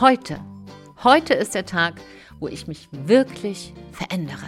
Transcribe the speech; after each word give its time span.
heute, 0.00 0.40
heute 1.04 1.34
ist 1.34 1.54
der 1.54 1.66
Tag, 1.66 2.00
wo 2.38 2.48
ich 2.48 2.66
mich 2.66 2.88
wirklich 2.90 3.74
verändere. 3.92 4.46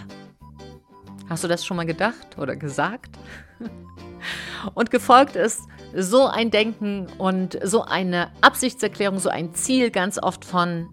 Hast 1.29 1.45
du 1.45 1.49
das 1.49 1.67
schon 1.67 1.77
mal 1.77 1.85
gedacht 1.85 2.39
oder 2.39 2.57
gesagt? 2.57 3.19
Und 4.75 4.91
gefolgt 4.91 5.37
ist 5.37 5.61
so 5.95 6.27
ein 6.27 6.51
Denken 6.51 7.07
und 7.19 7.59
so 7.63 7.83
eine 7.83 8.31
Absichtserklärung, 8.41 9.19
so 9.19 9.29
ein 9.29 9.55
Ziel 9.55 9.91
ganz 9.91 10.19
oft 10.19 10.45
von, 10.45 10.89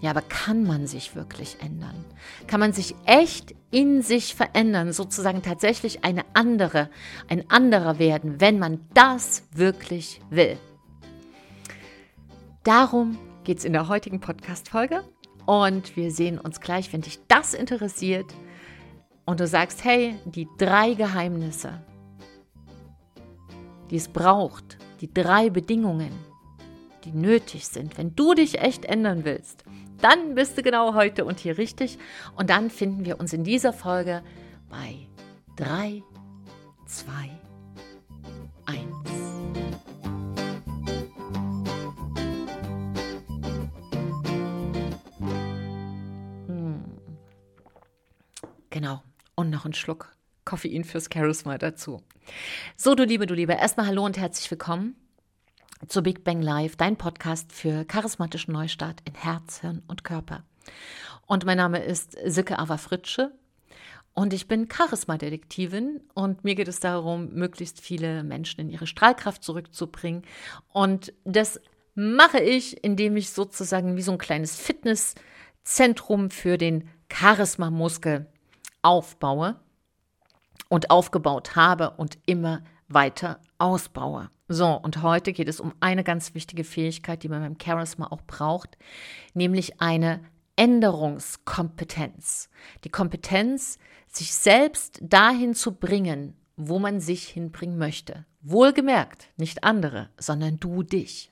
ja, 0.00 0.10
aber 0.10 0.20
kann 0.20 0.64
man 0.64 0.86
sich 0.86 1.16
wirklich 1.16 1.56
ändern? 1.60 2.04
Kann 2.46 2.60
man 2.60 2.72
sich 2.72 2.94
echt 3.06 3.54
in 3.72 4.02
sich 4.02 4.36
verändern, 4.36 4.92
sozusagen 4.92 5.42
tatsächlich 5.42 6.04
eine 6.04 6.24
andere, 6.34 6.90
ein 7.28 7.50
anderer 7.50 7.98
werden, 7.98 8.40
wenn 8.40 8.60
man 8.60 8.86
das 8.94 9.42
wirklich 9.52 10.20
will? 10.30 10.58
Darum 12.62 13.18
geht 13.44 13.58
es 13.58 13.64
in 13.64 13.72
der 13.72 13.88
heutigen 13.88 14.20
Podcast-Folge 14.20 15.04
und 15.46 15.96
wir 15.96 16.10
sehen 16.10 16.38
uns 16.38 16.60
gleich, 16.60 16.92
wenn 16.92 17.00
dich 17.00 17.18
das 17.28 17.54
interessiert 17.54 18.34
und 19.24 19.40
du 19.40 19.46
sagst, 19.46 19.84
hey, 19.84 20.16
die 20.24 20.48
drei 20.58 20.94
Geheimnisse, 20.94 21.80
die 23.90 23.96
es 23.96 24.08
braucht, 24.08 24.78
die 25.00 25.12
drei 25.12 25.50
Bedingungen, 25.50 26.12
die 27.04 27.12
nötig 27.12 27.66
sind, 27.66 27.96
wenn 27.98 28.14
du 28.14 28.34
dich 28.34 28.60
echt 28.60 28.84
ändern 28.84 29.24
willst, 29.24 29.64
dann 30.00 30.34
bist 30.34 30.56
du 30.56 30.62
genau 30.62 30.94
heute 30.94 31.24
und 31.24 31.40
hier 31.40 31.58
richtig. 31.58 31.98
Und 32.36 32.50
dann 32.50 32.70
finden 32.70 33.04
wir 33.04 33.20
uns 33.20 33.32
in 33.32 33.44
dieser 33.44 33.72
Folge 33.72 34.22
bei 34.68 35.06
3, 35.56 36.02
2, 36.86 37.12
1. 37.12 37.39
Genau. 48.70 49.02
Und 49.34 49.50
noch 49.50 49.64
ein 49.64 49.72
Schluck 49.72 50.12
Koffein 50.44 50.84
fürs 50.84 51.08
Charisma 51.12 51.58
dazu. 51.58 52.04
So, 52.76 52.94
du 52.94 53.02
Liebe, 53.02 53.26
du 53.26 53.34
Liebe, 53.34 53.54
erstmal 53.54 53.88
Hallo 53.88 54.04
und 54.04 54.16
herzlich 54.16 54.48
willkommen 54.48 54.94
zu 55.88 56.04
Big 56.04 56.22
Bang 56.22 56.40
Live, 56.40 56.76
dein 56.76 56.96
Podcast 56.96 57.52
für 57.52 57.84
charismatischen 57.84 58.52
Neustart 58.52 59.00
in 59.06 59.14
Herz, 59.16 59.60
Hirn 59.60 59.82
und 59.88 60.04
Körper. 60.04 60.44
Und 61.26 61.44
mein 61.44 61.56
Name 61.56 61.82
ist 61.82 62.16
Silke 62.24 62.60
Ava 62.60 62.76
Fritsche 62.76 63.32
und 64.14 64.32
ich 64.32 64.46
bin 64.46 64.68
Charisma-Detektivin 64.70 66.02
und 66.14 66.44
mir 66.44 66.54
geht 66.54 66.68
es 66.68 66.78
darum, 66.78 67.34
möglichst 67.34 67.80
viele 67.80 68.22
Menschen 68.22 68.60
in 68.60 68.70
ihre 68.70 68.86
Strahlkraft 68.86 69.42
zurückzubringen. 69.42 70.22
Und 70.68 71.12
das 71.24 71.60
mache 71.96 72.38
ich, 72.38 72.84
indem 72.84 73.16
ich 73.16 73.30
sozusagen 73.30 73.96
wie 73.96 74.02
so 74.02 74.12
ein 74.12 74.18
kleines 74.18 74.54
Fitnesszentrum 74.60 76.30
für 76.30 76.56
den 76.56 76.88
Charisma-Muskel 77.12 78.28
aufbaue 78.82 79.56
und 80.68 80.90
aufgebaut 80.90 81.56
habe 81.56 81.90
und 81.92 82.18
immer 82.26 82.62
weiter 82.88 83.40
ausbaue. 83.58 84.30
So, 84.48 84.72
und 84.72 85.02
heute 85.02 85.32
geht 85.32 85.48
es 85.48 85.60
um 85.60 85.74
eine 85.80 86.02
ganz 86.02 86.34
wichtige 86.34 86.64
Fähigkeit, 86.64 87.22
die 87.22 87.28
man 87.28 87.42
beim 87.42 87.56
Charisma 87.60 88.08
auch 88.10 88.22
braucht, 88.22 88.76
nämlich 89.32 89.80
eine 89.80 90.20
Änderungskompetenz. 90.56 92.50
Die 92.84 92.90
Kompetenz, 92.90 93.78
sich 94.08 94.34
selbst 94.34 94.98
dahin 95.02 95.54
zu 95.54 95.72
bringen, 95.76 96.36
wo 96.56 96.78
man 96.78 97.00
sich 97.00 97.28
hinbringen 97.28 97.78
möchte. 97.78 98.26
Wohlgemerkt, 98.42 99.28
nicht 99.36 99.64
andere, 99.64 100.10
sondern 100.18 100.58
du 100.58 100.82
dich. 100.82 101.30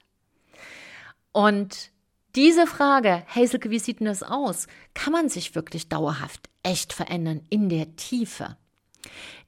Und 1.32 1.90
diese 2.36 2.66
Frage, 2.66 3.24
Hazelke, 3.26 3.70
wie 3.70 3.78
sieht 3.78 4.00
denn 4.00 4.06
das 4.06 4.22
aus? 4.22 4.66
Kann 4.94 5.12
man 5.12 5.28
sich 5.28 5.54
wirklich 5.54 5.88
dauerhaft 5.88 6.50
echt 6.62 6.92
verändern 6.92 7.40
in 7.48 7.68
der 7.68 7.96
Tiefe? 7.96 8.56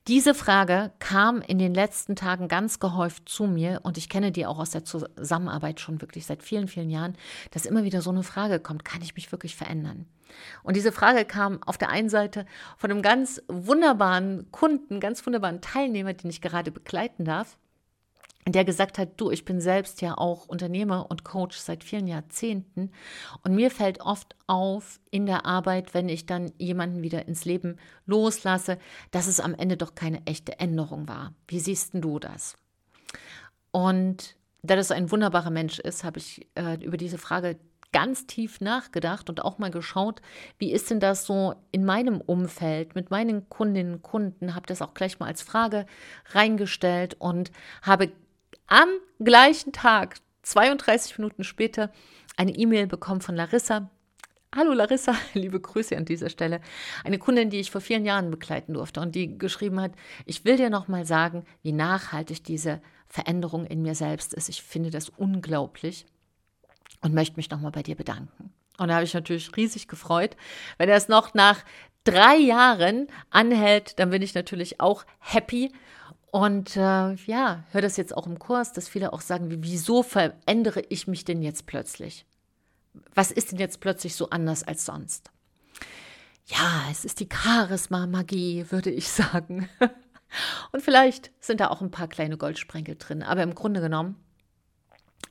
Diese 0.09 0.35
Frage 0.35 0.91
kam 0.99 1.43
in 1.43 1.59
den 1.59 1.75
letzten 1.75 2.17
Tagen 2.17 2.49
ganz 2.49 2.81
gehäuft 2.81 3.29
zu 3.29 3.45
mir 3.45 3.81
und 3.83 3.99
ich 3.99 4.09
kenne 4.09 4.33
die 4.33 4.47
auch 4.47 4.59
aus 4.59 4.71
der 4.71 4.85
Zusammenarbeit 4.85 5.79
schon 5.79 6.01
wirklich 6.01 6.25
seit 6.25 6.43
vielen, 6.43 6.69
vielen 6.69 6.89
Jahren, 6.89 7.17
dass 7.51 7.67
immer 7.67 7.85
wieder 7.85 8.01
so 8.01 8.11
eine 8.11 8.23
Frage 8.23 8.61
kommt, 8.61 8.85
kann 8.85 9.03
ich 9.03 9.15
mich 9.15 9.31
wirklich 9.31 9.57
verändern? 9.57 10.07
Und 10.63 10.75
diese 10.75 10.91
Frage 10.91 11.27
kam 11.27 11.63
auf 11.65 11.77
der 11.77 11.91
einen 11.91 12.09
Seite 12.09 12.47
von 12.79 12.91
einem 12.91 13.03
ganz 13.03 13.43
wunderbaren 13.49 14.51
Kunden, 14.53 15.01
ganz 15.01 15.25
wunderbaren 15.27 15.61
Teilnehmer, 15.61 16.15
den 16.15 16.31
ich 16.31 16.41
gerade 16.41 16.71
begleiten 16.71 17.25
darf 17.27 17.59
der 18.47 18.65
gesagt 18.65 18.99
hat, 18.99 19.21
du, 19.21 19.31
ich 19.31 19.45
bin 19.45 19.61
selbst 19.61 20.01
ja 20.01 20.17
auch 20.17 20.47
Unternehmer 20.47 21.11
und 21.11 21.25
Coach 21.25 21.59
seit 21.59 21.85
vielen 21.85 22.07
Jahrzehnten 22.07 22.91
und 23.45 23.55
mir 23.55 23.71
fällt 23.71 24.01
oft 24.01 24.35
auf 24.47 24.99
in 25.11 25.27
der 25.27 25.45
Arbeit, 25.45 25.95
wenn 25.95 26.09
ich 26.09 26.27
dann 26.27 26.53
jemanden 26.59 27.03
wieder 27.03 27.29
ins 27.29 27.45
Leben 27.45 27.77
loslasse, 28.07 28.79
dass 29.11 29.27
es 29.27 29.41
am 29.41 29.55
Ende 29.55 29.77
doch 29.77 29.95
keine 29.95 30.27
echte 30.27 30.59
Änderung 30.59 31.07
war. 31.07 31.35
Wie 31.49 31.61
siehst 31.61 31.93
du 31.95 32.19
das? 32.19 32.57
Und 33.73 34.37
da 34.63 34.77
das 34.77 34.91
ein 34.91 35.11
wunderbarer 35.11 35.51
Mensch 35.51 35.79
ist, 35.79 36.05
habe 36.05 36.19
ich 36.19 36.47
äh, 36.55 36.83
über 36.83 36.97
diese 36.97 37.19
Frage 37.19 37.59
ganz 37.93 38.27
tief 38.27 38.61
nachgedacht 38.61 39.29
und 39.29 39.45
auch 39.45 39.59
mal 39.59 39.71
geschaut, 39.71 40.23
wie 40.59 40.73
ist 40.73 40.91
denn 40.91 41.01
das 41.01 41.27
so 41.27 41.55
in 41.73 41.85
meinem 41.85 42.21
Umfeld 42.21 42.95
mit 42.95 43.11
meinen 43.11 43.49
Kundinnen 43.49 43.95
und 43.95 44.03
Kunden, 44.03 44.55
habe 44.55 44.67
das 44.67 44.83
auch 44.83 44.95
gleich 44.95 45.19
mal 45.19 45.27
als 45.27 45.43
Frage 45.43 45.87
reingestellt 46.33 47.17
und 47.19 47.51
habe 47.83 48.13
am 48.71 48.89
gleichen 49.19 49.73
Tag, 49.73 50.17
32 50.45 51.19
Minuten 51.19 51.45
später, 51.45 51.91
eine 52.37 52.53
E-Mail 52.53 52.87
bekommen 52.87 53.21
von 53.21 53.35
Larissa. 53.35 53.91
Hallo 54.55 54.73
Larissa, 54.73 55.15
liebe 55.35 55.61
Grüße 55.61 55.97
an 55.97 56.05
dieser 56.05 56.31
Stelle. 56.31 56.61
Eine 57.05 57.19
Kundin, 57.19 57.51
die 57.51 57.61
ich 57.61 57.71
vor 57.71 57.81
vielen 57.81 58.05
Jahren 58.05 58.31
begleiten 58.31 58.75
durfte 58.75 59.01
und 59.01 59.15
die 59.15 59.37
geschrieben 59.37 59.81
hat, 59.81 59.93
ich 60.25 60.45
will 60.45 60.57
dir 60.57 60.71
nochmal 60.71 61.05
sagen, 61.05 61.45
wie 61.63 61.73
nachhaltig 61.73 62.45
diese 62.45 62.81
Veränderung 63.09 63.67
in 63.67 63.83
mir 63.83 63.97
selbst 63.97 64.33
ist. 64.33 64.49
Ich 64.49 64.63
finde 64.63 64.91
das 64.91 65.09
unglaublich 65.09 66.07
und 67.03 67.13
möchte 67.13 67.37
mich 67.37 67.51
nochmal 67.51 67.73
bei 67.73 67.83
dir 67.83 67.97
bedanken. 67.97 68.53
Und 68.79 68.89
da 68.89 68.95
habe 68.95 69.05
ich 69.05 69.15
natürlich 69.15 69.57
riesig 69.57 69.89
gefreut. 69.89 70.37
Wenn 70.79 70.89
es 70.89 71.09
noch 71.09 71.35
nach 71.35 71.65
drei 72.05 72.37
Jahren 72.37 73.09
anhält, 73.31 73.99
dann 73.99 74.11
bin 74.11 74.23
ich 74.23 74.35
natürlich 74.35 74.81
auch 74.81 75.05
happy 75.19 75.73
und 76.31 76.77
äh, 76.77 77.15
ja, 77.15 77.65
höre 77.71 77.83
das 77.83 77.97
jetzt 77.97 78.17
auch 78.17 78.27
im 78.27 78.39
Kurs, 78.39 78.73
dass 78.73 78.89
viele 78.89 79.13
auch 79.13 79.21
sagen, 79.21 79.47
wieso 79.49 80.03
verändere 80.03 80.83
ich 80.89 81.07
mich 81.07 81.25
denn 81.25 81.43
jetzt 81.43 81.67
plötzlich? 81.67 82.27
Was 83.15 83.31
ist 83.31 83.53
denn 83.53 83.59
jetzt 83.59 83.81
plötzlich 83.81 84.15
so 84.15 84.31
anders 84.31 84.63
als 84.63 84.85
sonst? 84.85 85.31
Ja, 86.47 86.85
es 86.91 87.05
ist 87.05 87.21
die 87.21 87.29
Charisma-Magie, 87.33 88.67
würde 88.71 88.91
ich 88.91 89.09
sagen. 89.11 89.69
Und 90.73 90.83
vielleicht 90.83 91.33
sind 91.41 91.61
da 91.61 91.69
auch 91.69 91.81
ein 91.81 91.91
paar 91.91 92.09
kleine 92.09 92.37
Goldsprenkel 92.37 92.97
drin. 92.97 93.23
Aber 93.23 93.43
im 93.43 93.55
Grunde 93.55 93.81
genommen 93.81 94.17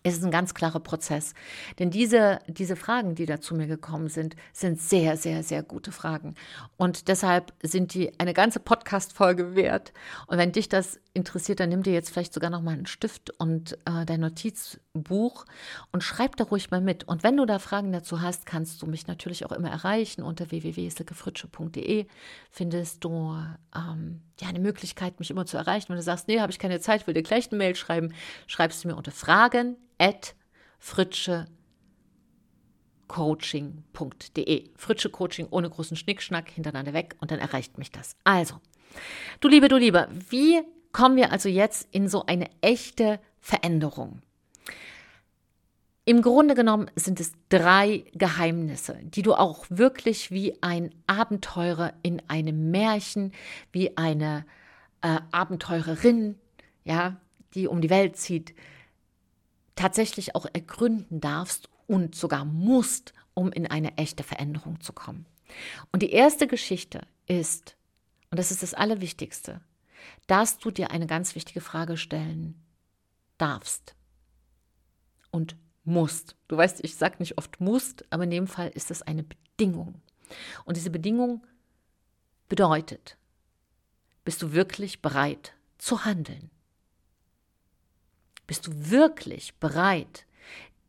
es 0.03 0.17
ist 0.17 0.23
ein 0.23 0.31
ganz 0.31 0.53
klarer 0.53 0.79
Prozess. 0.79 1.33
Denn 1.77 1.91
diese, 1.91 2.39
diese 2.47 2.75
Fragen, 2.75 3.15
die 3.15 3.25
da 3.25 3.41
zu 3.41 3.53
mir 3.53 3.67
gekommen 3.67 4.07
sind, 4.07 4.35
sind 4.53 4.79
sehr, 4.79 5.17
sehr, 5.17 5.43
sehr 5.43 5.61
gute 5.61 5.91
Fragen. 5.91 6.35
Und 6.77 7.07
deshalb 7.09 7.53
sind 7.61 7.93
die 7.93 8.17
eine 8.19 8.33
ganze 8.33 8.59
Podcast-Folge 8.59 9.55
wert. 9.55 9.91
Und 10.27 10.37
wenn 10.37 10.51
dich 10.51 10.69
das 10.69 10.99
interessiert, 11.13 11.59
dann 11.59 11.69
nimm 11.69 11.83
dir 11.83 11.93
jetzt 11.93 12.11
vielleicht 12.11 12.33
sogar 12.33 12.49
noch 12.49 12.61
mal 12.61 12.71
einen 12.71 12.85
Stift 12.85 13.31
und 13.39 13.73
äh, 13.85 14.05
dein 14.05 14.19
Notizbuch 14.19 15.45
und 15.91 16.03
schreib 16.03 16.35
da 16.35 16.45
ruhig 16.45 16.71
mal 16.71 16.81
mit. 16.81 17.07
Und 17.07 17.23
wenn 17.23 17.37
du 17.37 17.45
da 17.45 17.59
Fragen 17.59 17.91
dazu 17.91 18.21
hast, 18.21 18.45
kannst 18.45 18.81
du 18.81 18.87
mich 18.87 19.07
natürlich 19.07 19.45
auch 19.45 19.51
immer 19.51 19.69
erreichen. 19.69 20.23
Unter 20.23 20.51
www.silkefritsche.de 20.51 22.05
findest 22.51 23.03
du 23.03 23.35
ähm, 23.75 24.21
ja 24.39 24.47
eine 24.47 24.59
Möglichkeit, 24.59 25.19
mich 25.19 25.31
immer 25.31 25.45
zu 25.45 25.57
erreichen. 25.57 25.89
Wenn 25.89 25.97
du 25.97 26.03
sagst, 26.03 26.27
nee, 26.27 26.39
habe 26.39 26.51
ich 26.51 26.59
keine 26.59 26.79
Zeit, 26.79 27.07
will 27.07 27.13
dir 27.13 27.23
gleich 27.23 27.51
eine 27.51 27.57
Mail 27.57 27.75
schreiben, 27.75 28.13
schreibst 28.47 28.83
du 28.83 28.89
mir 28.89 28.95
unter 28.95 29.11
Fragen 29.11 29.77
at 29.97 30.35
Fritsche 30.77 31.47
coaching.de. 33.07 34.69
Fritsche 34.77 35.09
Coaching 35.09 35.47
ohne 35.49 35.69
großen 35.69 35.97
Schnickschnack 35.97 36.49
hintereinander 36.49 36.93
weg 36.93 37.15
und 37.19 37.31
dann 37.31 37.39
erreicht 37.39 37.77
mich 37.77 37.91
das. 37.91 38.15
Also, 38.23 38.61
du 39.41 39.49
Liebe, 39.49 39.67
du 39.67 39.77
Liebe, 39.77 40.07
wie 40.29 40.61
kommen 40.91 41.15
wir 41.15 41.31
also 41.31 41.49
jetzt 41.49 41.87
in 41.91 42.07
so 42.07 42.25
eine 42.25 42.49
echte 42.61 43.19
Veränderung? 43.39 44.21
Im 46.05 46.23
Grunde 46.23 46.55
genommen 46.55 46.89
sind 46.95 47.19
es 47.19 47.33
drei 47.49 48.05
Geheimnisse, 48.13 48.97
die 49.03 49.21
du 49.21 49.35
auch 49.35 49.65
wirklich 49.69 50.31
wie 50.31 50.57
ein 50.63 50.89
Abenteurer 51.05 51.93
in 52.01 52.21
einem 52.27 52.71
Märchen, 52.71 53.31
wie 53.71 53.95
eine 53.95 54.43
äh, 55.01 55.19
Abenteurerin, 55.31 56.39
ja, 56.83 57.17
die 57.53 57.67
um 57.67 57.79
die 57.81 57.91
Welt 57.91 58.17
zieht, 58.17 58.55
tatsächlich 59.75 60.35
auch 60.35 60.47
ergründen 60.51 61.21
darfst 61.21 61.69
und 61.85 62.15
sogar 62.15 62.43
musst, 62.43 63.13
um 63.33 63.51
in 63.51 63.67
eine 63.67 63.95
echte 63.97 64.23
Veränderung 64.23 64.81
zu 64.81 64.93
kommen. 64.93 65.27
Und 65.91 66.01
die 66.01 66.11
erste 66.11 66.47
Geschichte 66.47 67.01
ist, 67.27 67.75
und 68.31 68.39
das 68.39 68.51
ist 68.51 68.63
das 68.63 68.73
Allerwichtigste, 68.73 69.61
dass 70.27 70.57
du 70.57 70.71
dir 70.71 70.91
eine 70.91 71.07
ganz 71.07 71.35
wichtige 71.35 71.61
Frage 71.61 71.97
stellen 71.97 72.61
darfst 73.37 73.95
und 75.31 75.55
musst. 75.83 76.35
Du 76.47 76.57
weißt, 76.57 76.83
ich 76.83 76.95
sage 76.95 77.17
nicht 77.19 77.37
oft 77.37 77.59
musst, 77.59 78.05
aber 78.11 78.23
in 78.23 78.31
dem 78.31 78.47
Fall 78.47 78.69
ist 78.69 78.89
das 78.89 79.01
eine 79.01 79.23
Bedingung. 79.23 80.01
Und 80.65 80.77
diese 80.77 80.89
Bedingung 80.89 81.45
bedeutet, 82.47 83.17
bist 84.23 84.41
du 84.41 84.53
wirklich 84.53 85.01
bereit 85.01 85.53
zu 85.77 86.05
handeln? 86.05 86.51
Bist 88.45 88.67
du 88.67 88.71
wirklich 88.89 89.55
bereit, 89.55 90.25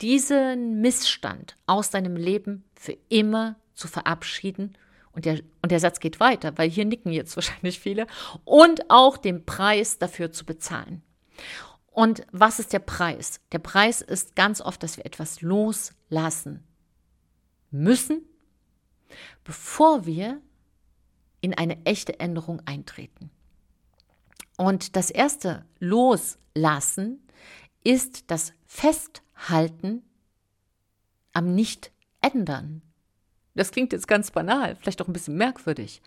diesen 0.01 0.81
Missstand 0.81 1.57
aus 1.67 1.91
deinem 1.91 2.17
Leben 2.17 2.65
für 2.75 2.97
immer 3.09 3.57
zu 3.75 3.89
verabschieden? 3.89 4.77
Und 5.13 5.25
der, 5.25 5.41
und 5.63 5.73
der 5.73 5.81
Satz 5.81 6.01
geht 6.01 6.21
weiter, 6.21 6.57
weil 6.57 6.71
hier 6.71 6.85
nicken 6.85 7.13
jetzt 7.13 7.37
wahrscheinlich 7.37 7.81
viele. 7.81 8.07
Und 8.45 8.91
auch 8.91 9.17
den 9.17 9.45
Preis 9.45 9.99
dafür 9.99 10.33
zu 10.33 10.45
bezahlen. 10.45 11.03
Und 11.91 12.25
was 12.31 12.61
ist 12.61 12.73
der 12.73 12.79
Preis? 12.79 13.41
Der 13.53 13.59
Preis 13.59 14.01
ist 14.01 14.37
ganz 14.37 14.61
oft, 14.61 14.83
dass 14.83 14.97
wir 14.97 15.07
etwas 15.07 15.41
loslassen 15.41 16.63
müssen, 17.71 18.23
bevor 19.45 20.07
wir 20.07 20.41
in 21.41 21.55
eine 21.55 21.85
echte 21.85 22.21
Änderung 22.21 22.63
eintreten. 22.67 23.31
Und 24.57 24.95
das 24.95 25.11
erste 25.11 25.65
Loslassen 25.79 27.27
ist 27.83 28.31
das 28.31 28.53
Festhalten 28.67 30.03
am 31.33 31.55
Nicht-Ändern. 31.55 32.83
Das 33.61 33.73
klingt 33.73 33.93
jetzt 33.93 34.09
ganz 34.09 34.31
banal, 34.31 34.75
vielleicht 34.77 35.03
auch 35.03 35.07
ein 35.07 35.13
bisschen 35.13 35.37
merkwürdig, 35.37 36.01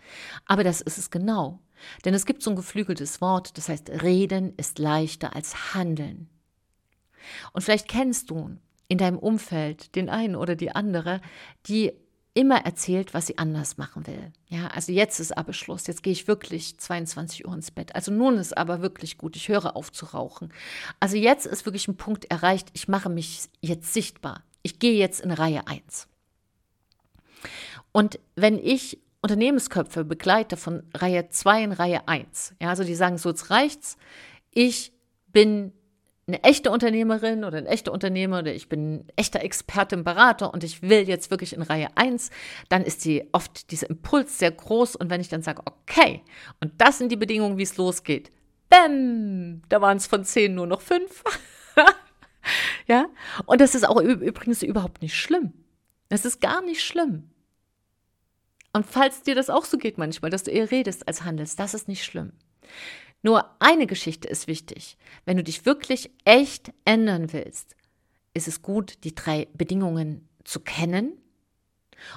aber 0.44 0.64
das 0.64 0.80
ist 0.80 0.98
es 0.98 1.12
genau. 1.12 1.60
Denn 2.04 2.12
es 2.12 2.26
gibt 2.26 2.42
so 2.42 2.50
ein 2.50 2.56
geflügeltes 2.56 3.20
Wort, 3.20 3.56
das 3.56 3.68
heißt, 3.68 3.90
reden 4.02 4.54
ist 4.56 4.80
leichter 4.80 5.36
als 5.36 5.72
handeln. 5.72 6.28
Und 7.52 7.62
vielleicht 7.62 7.86
kennst 7.86 8.30
du 8.30 8.56
in 8.88 8.98
deinem 8.98 9.20
Umfeld 9.20 9.94
den 9.94 10.08
einen 10.08 10.34
oder 10.34 10.56
die 10.56 10.74
andere, 10.74 11.20
die 11.66 11.92
immer 12.34 12.66
erzählt, 12.66 13.14
was 13.14 13.28
sie 13.28 13.38
anders 13.38 13.76
machen 13.76 14.04
will. 14.08 14.32
Ja, 14.48 14.66
also 14.66 14.90
jetzt 14.90 15.20
ist 15.20 15.38
aber 15.38 15.52
Schluss. 15.52 15.86
Jetzt 15.86 16.02
gehe 16.02 16.12
ich 16.12 16.26
wirklich 16.26 16.76
22 16.78 17.46
Uhr 17.46 17.54
ins 17.54 17.70
Bett. 17.70 17.94
Also 17.94 18.10
nun 18.10 18.36
ist 18.36 18.58
aber 18.58 18.82
wirklich 18.82 19.16
gut. 19.16 19.36
Ich 19.36 19.48
höre 19.48 19.76
auf 19.76 19.92
zu 19.92 20.06
rauchen. 20.06 20.52
Also 20.98 21.16
jetzt 21.16 21.46
ist 21.46 21.66
wirklich 21.66 21.86
ein 21.86 21.96
Punkt 21.96 22.24
erreicht. 22.32 22.70
Ich 22.72 22.88
mache 22.88 23.10
mich 23.10 23.42
jetzt 23.60 23.94
sichtbar. 23.94 24.42
Ich 24.64 24.80
gehe 24.80 24.94
jetzt 24.94 25.20
in 25.20 25.30
Reihe 25.30 25.68
1. 25.68 26.08
Und 27.92 28.18
wenn 28.36 28.58
ich 28.58 28.98
Unternehmensköpfe 29.22 30.04
begleite 30.04 30.56
von 30.56 30.82
Reihe 30.94 31.28
2 31.28 31.64
in 31.64 31.72
Reihe 31.72 32.06
1, 32.08 32.54
ja, 32.60 32.68
also 32.68 32.84
die 32.84 32.94
sagen, 32.94 33.18
so 33.18 33.30
jetzt 33.30 33.50
reicht's, 33.50 33.96
ich 34.50 34.92
bin 35.28 35.72
eine 36.26 36.42
echte 36.42 36.70
Unternehmerin 36.70 37.44
oder 37.44 37.58
ein 37.58 37.66
echter 37.66 37.92
Unternehmer 37.92 38.38
oder 38.38 38.54
ich 38.54 38.68
bin 38.68 38.94
ein 38.94 39.08
echter 39.16 39.42
Experte 39.42 39.94
im 39.94 40.04
Berater 40.04 40.52
und 40.54 40.64
ich 40.64 40.82
will 40.82 41.06
jetzt 41.08 41.30
wirklich 41.30 41.52
in 41.52 41.62
Reihe 41.62 41.88
1, 41.96 42.30
dann 42.68 42.82
ist 42.82 43.04
die 43.04 43.28
oft 43.32 43.70
dieser 43.70 43.90
Impuls 43.90 44.38
sehr 44.38 44.50
groß 44.50 44.96
und 44.96 45.10
wenn 45.10 45.20
ich 45.20 45.28
dann 45.28 45.42
sage, 45.42 45.62
okay, 45.66 46.22
und 46.60 46.72
das 46.78 46.98
sind 46.98 47.12
die 47.12 47.16
Bedingungen, 47.16 47.58
wie 47.58 47.62
es 47.62 47.76
losgeht, 47.76 48.30
bäm, 48.70 49.62
da 49.68 49.80
waren 49.80 49.98
es 49.98 50.06
von 50.06 50.24
10 50.24 50.54
nur 50.54 50.66
noch 50.66 50.80
5. 50.80 51.24
ja, 52.86 53.06
und 53.44 53.60
das 53.60 53.74
ist 53.74 53.86
auch 53.86 54.00
übrigens 54.00 54.62
überhaupt 54.62 55.02
nicht 55.02 55.16
schlimm. 55.16 55.52
Das 56.08 56.24
ist 56.24 56.40
gar 56.40 56.62
nicht 56.62 56.82
schlimm. 56.82 57.30
Und 58.74 58.84
falls 58.84 59.22
dir 59.22 59.36
das 59.36 59.50
auch 59.50 59.64
so 59.64 59.78
geht 59.78 59.98
manchmal, 59.98 60.30
dass 60.32 60.42
du 60.42 60.50
eher 60.50 60.70
redest 60.70 61.06
als 61.06 61.22
handelst, 61.22 61.58
das 61.60 61.74
ist 61.74 61.86
nicht 61.86 62.04
schlimm. 62.04 62.32
Nur 63.22 63.48
eine 63.60 63.86
Geschichte 63.86 64.28
ist 64.28 64.48
wichtig. 64.48 64.98
Wenn 65.24 65.36
du 65.36 65.44
dich 65.44 65.64
wirklich 65.64 66.10
echt 66.24 66.72
ändern 66.84 67.32
willst, 67.32 67.76
ist 68.34 68.48
es 68.48 68.62
gut, 68.62 69.04
die 69.04 69.14
drei 69.14 69.46
Bedingungen 69.54 70.28
zu 70.42 70.58
kennen, 70.58 71.16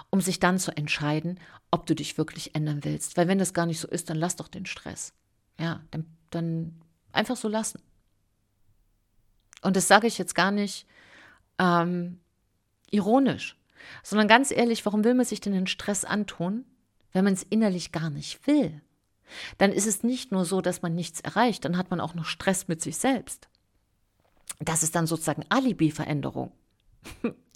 um 0.09 0.19
sich 0.19 0.39
dann 0.39 0.57
zu 0.57 0.75
entscheiden, 0.75 1.39
ob 1.69 1.85
du 1.85 1.93
dich 1.93 2.17
wirklich 2.17 2.55
ändern 2.55 2.83
willst. 2.83 3.17
Weil 3.17 3.27
wenn 3.27 3.37
das 3.37 3.53
gar 3.53 3.67
nicht 3.67 3.79
so 3.79 3.87
ist, 3.87 4.09
dann 4.09 4.17
lass 4.17 4.35
doch 4.35 4.47
den 4.47 4.65
Stress. 4.65 5.13
Ja, 5.59 5.83
dann, 5.91 6.07
dann 6.31 6.81
einfach 7.11 7.37
so 7.37 7.47
lassen. 7.47 7.81
Und 9.61 9.75
das 9.75 9.87
sage 9.87 10.07
ich 10.07 10.17
jetzt 10.17 10.33
gar 10.33 10.51
nicht 10.51 10.87
ähm, 11.59 12.19
ironisch, 12.89 13.55
sondern 14.03 14.27
ganz 14.27 14.51
ehrlich, 14.51 14.85
warum 14.85 15.03
will 15.03 15.13
man 15.13 15.25
sich 15.25 15.41
denn 15.41 15.53
den 15.53 15.67
Stress 15.67 16.05
antun, 16.05 16.65
wenn 17.13 17.23
man 17.23 17.33
es 17.33 17.43
innerlich 17.43 17.91
gar 17.91 18.09
nicht 18.09 18.45
will? 18.47 18.81
dann 19.57 19.71
ist 19.71 19.87
es 19.87 20.03
nicht 20.03 20.31
nur 20.31 20.45
so, 20.45 20.61
dass 20.61 20.81
man 20.81 20.95
nichts 20.95 21.21
erreicht, 21.21 21.65
dann 21.65 21.77
hat 21.77 21.89
man 21.89 21.99
auch 21.99 22.13
noch 22.13 22.25
Stress 22.25 22.67
mit 22.67 22.81
sich 22.81 22.97
selbst. 22.97 23.47
Das 24.59 24.83
ist 24.83 24.95
dann 24.95 25.07
sozusagen 25.07 25.45
Alibi-Veränderung. 25.49 26.51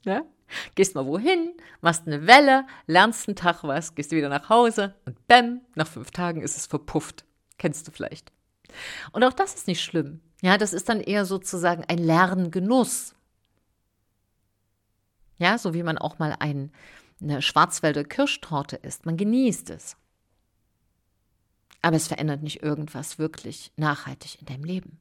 ja? 0.03 0.23
Gehst 0.75 0.95
mal 0.95 1.05
wohin, 1.05 1.53
machst 1.79 2.07
eine 2.07 2.27
Welle, 2.27 2.65
lernst 2.85 3.29
einen 3.29 3.37
Tag 3.37 3.63
was, 3.63 3.95
gehst 3.95 4.11
wieder 4.11 4.27
nach 4.27 4.49
Hause 4.49 4.95
und 5.05 5.25
bäm, 5.25 5.61
nach 5.75 5.87
fünf 5.87 6.11
Tagen 6.11 6.41
ist 6.41 6.57
es 6.57 6.65
verpufft. 6.65 7.23
Kennst 7.57 7.87
du 7.87 7.91
vielleicht. 7.91 8.33
Und 9.13 9.23
auch 9.23 9.31
das 9.31 9.55
ist 9.55 9.67
nicht 9.67 9.81
schlimm. 9.81 10.19
Ja, 10.41 10.57
das 10.57 10.73
ist 10.73 10.89
dann 10.89 10.99
eher 10.99 11.23
sozusagen 11.25 11.85
ein 11.87 11.99
Lerngenuss. 11.99 13.15
Ja, 15.41 15.57
so 15.57 15.73
wie 15.73 15.81
man 15.81 15.97
auch 15.97 16.19
mal 16.19 16.35
ein, 16.39 16.71
eine 17.19 17.41
Schwarzwälder 17.41 18.03
Kirschtorte 18.03 18.75
isst. 18.75 19.07
Man 19.07 19.17
genießt 19.17 19.71
es. 19.71 19.97
Aber 21.81 21.95
es 21.95 22.07
verändert 22.07 22.43
nicht 22.43 22.61
irgendwas 22.61 23.17
wirklich 23.17 23.71
nachhaltig 23.75 24.39
in 24.39 24.45
deinem 24.45 24.63
Leben. 24.63 24.99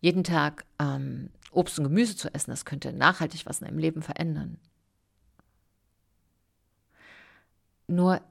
Jeden 0.00 0.24
Tag 0.24 0.64
ähm, 0.78 1.28
Obst 1.50 1.78
und 1.78 1.84
Gemüse 1.84 2.16
zu 2.16 2.32
essen, 2.32 2.50
das 2.50 2.64
könnte 2.64 2.94
nachhaltig 2.94 3.44
was 3.44 3.60
in 3.60 3.66
deinem 3.66 3.78
Leben 3.78 4.00
verändern. 4.00 4.58
Nur 7.88 8.22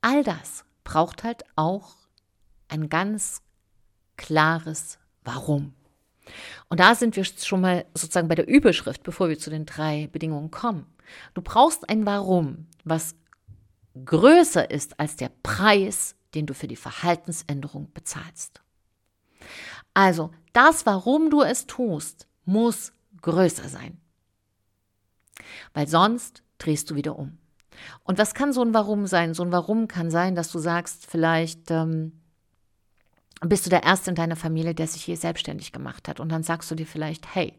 all 0.00 0.24
das 0.24 0.64
braucht 0.84 1.22
halt 1.22 1.44
auch 1.54 1.96
ein 2.68 2.88
ganz 2.88 3.42
klares 4.16 4.98
Warum. 5.22 5.74
Und 6.68 6.80
da 6.80 6.94
sind 6.94 7.16
wir 7.16 7.24
schon 7.24 7.60
mal 7.60 7.86
sozusagen 7.94 8.28
bei 8.28 8.34
der 8.34 8.48
Überschrift, 8.48 9.02
bevor 9.02 9.28
wir 9.28 9.38
zu 9.38 9.50
den 9.50 9.66
drei 9.66 10.08
Bedingungen 10.12 10.50
kommen. 10.50 10.86
Du 11.34 11.42
brauchst 11.42 11.88
ein 11.88 12.06
Warum, 12.06 12.66
was 12.84 13.14
größer 14.04 14.70
ist 14.70 14.98
als 15.00 15.16
der 15.16 15.30
Preis, 15.42 16.14
den 16.34 16.46
du 16.46 16.54
für 16.54 16.68
die 16.68 16.76
Verhaltensänderung 16.76 17.92
bezahlst. 17.92 18.60
Also, 19.94 20.30
das, 20.52 20.86
warum 20.86 21.30
du 21.30 21.42
es 21.42 21.66
tust, 21.66 22.28
muss 22.44 22.92
größer 23.22 23.68
sein. 23.68 24.00
Weil 25.74 25.88
sonst 25.88 26.42
drehst 26.58 26.90
du 26.90 26.94
wieder 26.94 27.18
um. 27.18 27.38
Und 28.04 28.18
was 28.18 28.34
kann 28.34 28.52
so 28.52 28.62
ein 28.62 28.74
Warum 28.74 29.06
sein? 29.06 29.34
So 29.34 29.42
ein 29.42 29.52
Warum 29.52 29.88
kann 29.88 30.10
sein, 30.10 30.34
dass 30.34 30.52
du 30.52 30.58
sagst, 30.58 31.06
vielleicht 31.06 31.70
ähm, 31.70 32.19
bist 33.40 33.66
du 33.66 33.70
der 33.70 33.82
Erste 33.82 34.10
in 34.10 34.16
deiner 34.16 34.36
Familie, 34.36 34.74
der 34.74 34.86
sich 34.86 35.02
hier 35.04 35.16
selbstständig 35.16 35.72
gemacht 35.72 36.08
hat. 36.08 36.20
Und 36.20 36.30
dann 36.30 36.42
sagst 36.42 36.70
du 36.70 36.74
dir 36.74 36.86
vielleicht, 36.86 37.34
hey, 37.34 37.54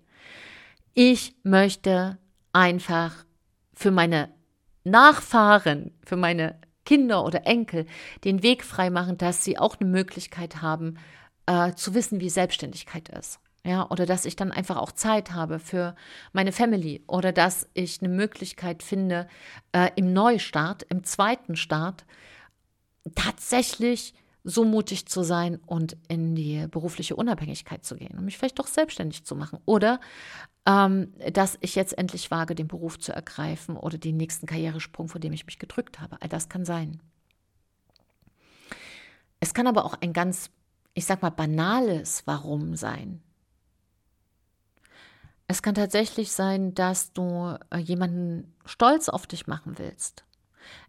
ich 0.93 1.35
möchte 1.43 2.17
einfach 2.53 3.25
für 3.73 3.91
meine 3.91 4.29
Nachfahren, 4.83 5.91
für 6.05 6.17
meine 6.17 6.59
Kinder 6.85 7.23
oder 7.23 7.45
Enkel 7.45 7.85
den 8.23 8.43
Weg 8.43 8.63
freimachen, 8.63 9.17
dass 9.17 9.43
sie 9.43 9.57
auch 9.57 9.79
eine 9.79 9.89
Möglichkeit 9.89 10.61
haben, 10.61 10.97
äh, 11.45 11.73
zu 11.73 11.93
wissen, 11.93 12.19
wie 12.19 12.29
Selbstständigkeit 12.29 13.09
ist. 13.09 13.39
Ja, 13.63 13.87
oder 13.91 14.07
dass 14.07 14.25
ich 14.25 14.35
dann 14.35 14.51
einfach 14.51 14.77
auch 14.77 14.91
Zeit 14.91 15.33
habe 15.33 15.59
für 15.59 15.95
meine 16.33 16.51
Family 16.51 17.03
oder 17.05 17.31
dass 17.31 17.69
ich 17.75 18.01
eine 18.01 18.09
Möglichkeit 18.09 18.81
finde, 18.81 19.27
äh, 19.71 19.91
im 19.95 20.13
Neustart, 20.13 20.81
im 20.83 21.03
zweiten 21.03 21.55
Start, 21.55 22.05
tatsächlich 23.13 24.15
so 24.43 24.65
mutig 24.65 25.05
zu 25.05 25.23
sein 25.23 25.57
und 25.65 25.97
in 26.07 26.35
die 26.35 26.67
berufliche 26.67 27.15
Unabhängigkeit 27.15 27.85
zu 27.85 27.95
gehen 27.95 28.17
und 28.17 28.25
mich 28.25 28.37
vielleicht 28.37 28.59
doch 28.59 28.67
selbstständig 28.67 29.23
zu 29.23 29.35
machen. 29.35 29.59
Oder 29.65 29.99
ähm, 30.65 31.13
dass 31.31 31.57
ich 31.61 31.75
jetzt 31.75 31.97
endlich 31.97 32.31
wage, 32.31 32.55
den 32.55 32.67
Beruf 32.67 32.99
zu 32.99 33.13
ergreifen 33.13 33.77
oder 33.77 33.97
den 33.97 34.17
nächsten 34.17 34.47
Karrieresprung, 34.47 35.07
vor 35.07 35.21
dem 35.21 35.33
ich 35.33 35.45
mich 35.45 35.59
gedrückt 35.59 35.99
habe. 35.99 36.17
All 36.21 36.29
das 36.29 36.49
kann 36.49 36.65
sein. 36.65 37.01
Es 39.39 39.53
kann 39.53 39.67
aber 39.67 39.85
auch 39.85 39.95
ein 40.01 40.13
ganz, 40.13 40.49
ich 40.93 41.05
sag 41.05 41.21
mal, 41.21 41.31
banales 41.31 42.23
Warum 42.25 42.75
sein. 42.75 43.21
Es 45.47 45.61
kann 45.61 45.75
tatsächlich 45.75 46.31
sein, 46.31 46.73
dass 46.73 47.11
du 47.11 47.57
äh, 47.71 47.77
jemanden 47.77 48.53
stolz 48.65 49.09
auf 49.09 49.27
dich 49.27 49.47
machen 49.47 49.77
willst. 49.77 50.23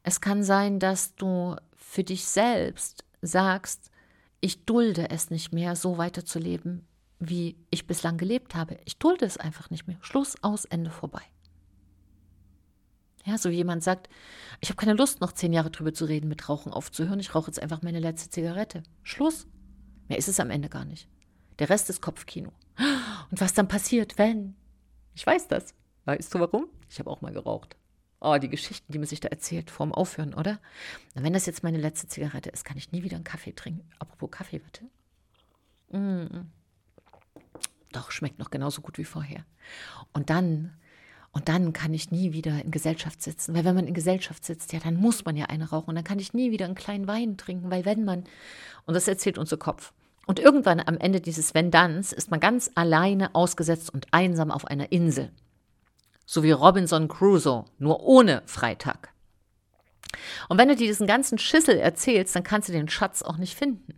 Es 0.04 0.20
kann 0.20 0.44
sein, 0.44 0.78
dass 0.78 1.14
du 1.16 1.56
für 1.74 2.04
dich 2.04 2.26
selbst 2.26 3.04
sagst, 3.22 3.90
ich 4.40 4.64
dulde 4.64 5.10
es 5.10 5.30
nicht 5.30 5.52
mehr, 5.52 5.76
so 5.76 5.98
weiterzuleben, 5.98 6.86
wie 7.20 7.56
ich 7.70 7.86
bislang 7.86 8.18
gelebt 8.18 8.54
habe. 8.54 8.78
Ich 8.84 8.98
dulde 8.98 9.24
es 9.24 9.36
einfach 9.36 9.70
nicht 9.70 9.86
mehr. 9.86 9.96
Schluss, 10.00 10.34
aus, 10.42 10.64
Ende 10.64 10.90
vorbei. 10.90 11.22
Ja, 13.24 13.38
so 13.38 13.50
wie 13.50 13.56
jemand 13.56 13.84
sagt, 13.84 14.08
ich 14.60 14.68
habe 14.68 14.76
keine 14.76 14.94
Lust, 14.94 15.20
noch 15.20 15.32
zehn 15.32 15.52
Jahre 15.52 15.70
drüber 15.70 15.94
zu 15.94 16.06
reden, 16.06 16.28
mit 16.28 16.48
Rauchen 16.48 16.72
aufzuhören. 16.72 17.20
Ich 17.20 17.34
rauche 17.34 17.46
jetzt 17.46 17.62
einfach 17.62 17.82
meine 17.82 18.00
letzte 18.00 18.30
Zigarette. 18.30 18.82
Schluss. 19.04 19.46
Mehr 20.08 20.18
ist 20.18 20.28
es 20.28 20.40
am 20.40 20.50
Ende 20.50 20.68
gar 20.68 20.84
nicht. 20.84 21.08
Der 21.60 21.70
Rest 21.70 21.88
ist 21.88 22.02
Kopfkino. 22.02 22.52
Und 23.30 23.40
was 23.40 23.54
dann 23.54 23.68
passiert, 23.68 24.18
wenn? 24.18 24.56
Ich 25.14 25.24
weiß 25.24 25.46
das. 25.46 25.74
Weißt 26.04 26.34
du 26.34 26.40
warum? 26.40 26.66
Ich 26.90 26.98
habe 26.98 27.10
auch 27.10 27.20
mal 27.20 27.32
geraucht. 27.32 27.76
Oh, 28.24 28.38
die 28.38 28.48
Geschichten, 28.48 28.92
die 28.92 28.98
man 28.98 29.08
sich 29.08 29.18
da 29.18 29.28
erzählt 29.28 29.68
vorm 29.68 29.92
Aufhören, 29.92 30.32
oder? 30.32 30.60
Und 31.16 31.24
wenn 31.24 31.32
das 31.32 31.44
jetzt 31.44 31.64
meine 31.64 31.78
letzte 31.78 32.06
Zigarette 32.06 32.50
ist, 32.50 32.64
kann 32.64 32.76
ich 32.76 32.92
nie 32.92 33.02
wieder 33.02 33.16
einen 33.16 33.24
Kaffee 33.24 33.52
trinken. 33.52 33.90
Apropos 33.98 34.30
Kaffee, 34.30 34.62
warte. 34.62 34.84
Mm. 35.98 36.46
Doch, 37.90 38.12
schmeckt 38.12 38.38
noch 38.38 38.50
genauso 38.50 38.80
gut 38.80 38.96
wie 38.96 39.04
vorher. 39.04 39.44
Und 40.12 40.30
dann, 40.30 40.72
und 41.32 41.48
dann 41.48 41.72
kann 41.72 41.92
ich 41.92 42.12
nie 42.12 42.32
wieder 42.32 42.62
in 42.62 42.70
Gesellschaft 42.70 43.20
sitzen. 43.20 43.56
Weil 43.56 43.64
wenn 43.64 43.74
man 43.74 43.88
in 43.88 43.94
Gesellschaft 43.94 44.44
sitzt, 44.44 44.72
ja, 44.72 44.78
dann 44.78 44.94
muss 44.94 45.24
man 45.24 45.36
ja 45.36 45.46
eine 45.46 45.68
rauchen. 45.68 45.88
Und 45.90 45.96
dann 45.96 46.04
kann 46.04 46.20
ich 46.20 46.32
nie 46.32 46.52
wieder 46.52 46.66
einen 46.66 46.76
kleinen 46.76 47.08
Wein 47.08 47.36
trinken, 47.36 47.72
weil 47.72 47.84
wenn 47.84 48.04
man, 48.04 48.22
und 48.86 48.94
das 48.94 49.08
erzählt 49.08 49.36
unser 49.36 49.56
Kopf, 49.56 49.92
und 50.28 50.38
irgendwann 50.38 50.78
am 50.78 50.96
Ende 50.96 51.20
dieses 51.20 51.54
Wenn-Danns 51.54 52.12
ist 52.12 52.30
man 52.30 52.38
ganz 52.38 52.70
alleine 52.76 53.34
ausgesetzt 53.34 53.92
und 53.92 54.06
einsam 54.12 54.52
auf 54.52 54.64
einer 54.64 54.92
Insel. 54.92 55.32
So 56.24 56.42
wie 56.42 56.52
Robinson 56.52 57.08
Crusoe, 57.08 57.64
nur 57.78 58.02
ohne 58.02 58.42
Freitag. 58.46 59.12
Und 60.48 60.58
wenn 60.58 60.68
du 60.68 60.76
dir 60.76 60.86
diesen 60.86 61.06
ganzen 61.06 61.38
Schissel 61.38 61.78
erzählst, 61.78 62.34
dann 62.36 62.42
kannst 62.44 62.68
du 62.68 62.72
den 62.72 62.88
Schatz 62.88 63.22
auch 63.22 63.36
nicht 63.36 63.56
finden. 63.56 63.94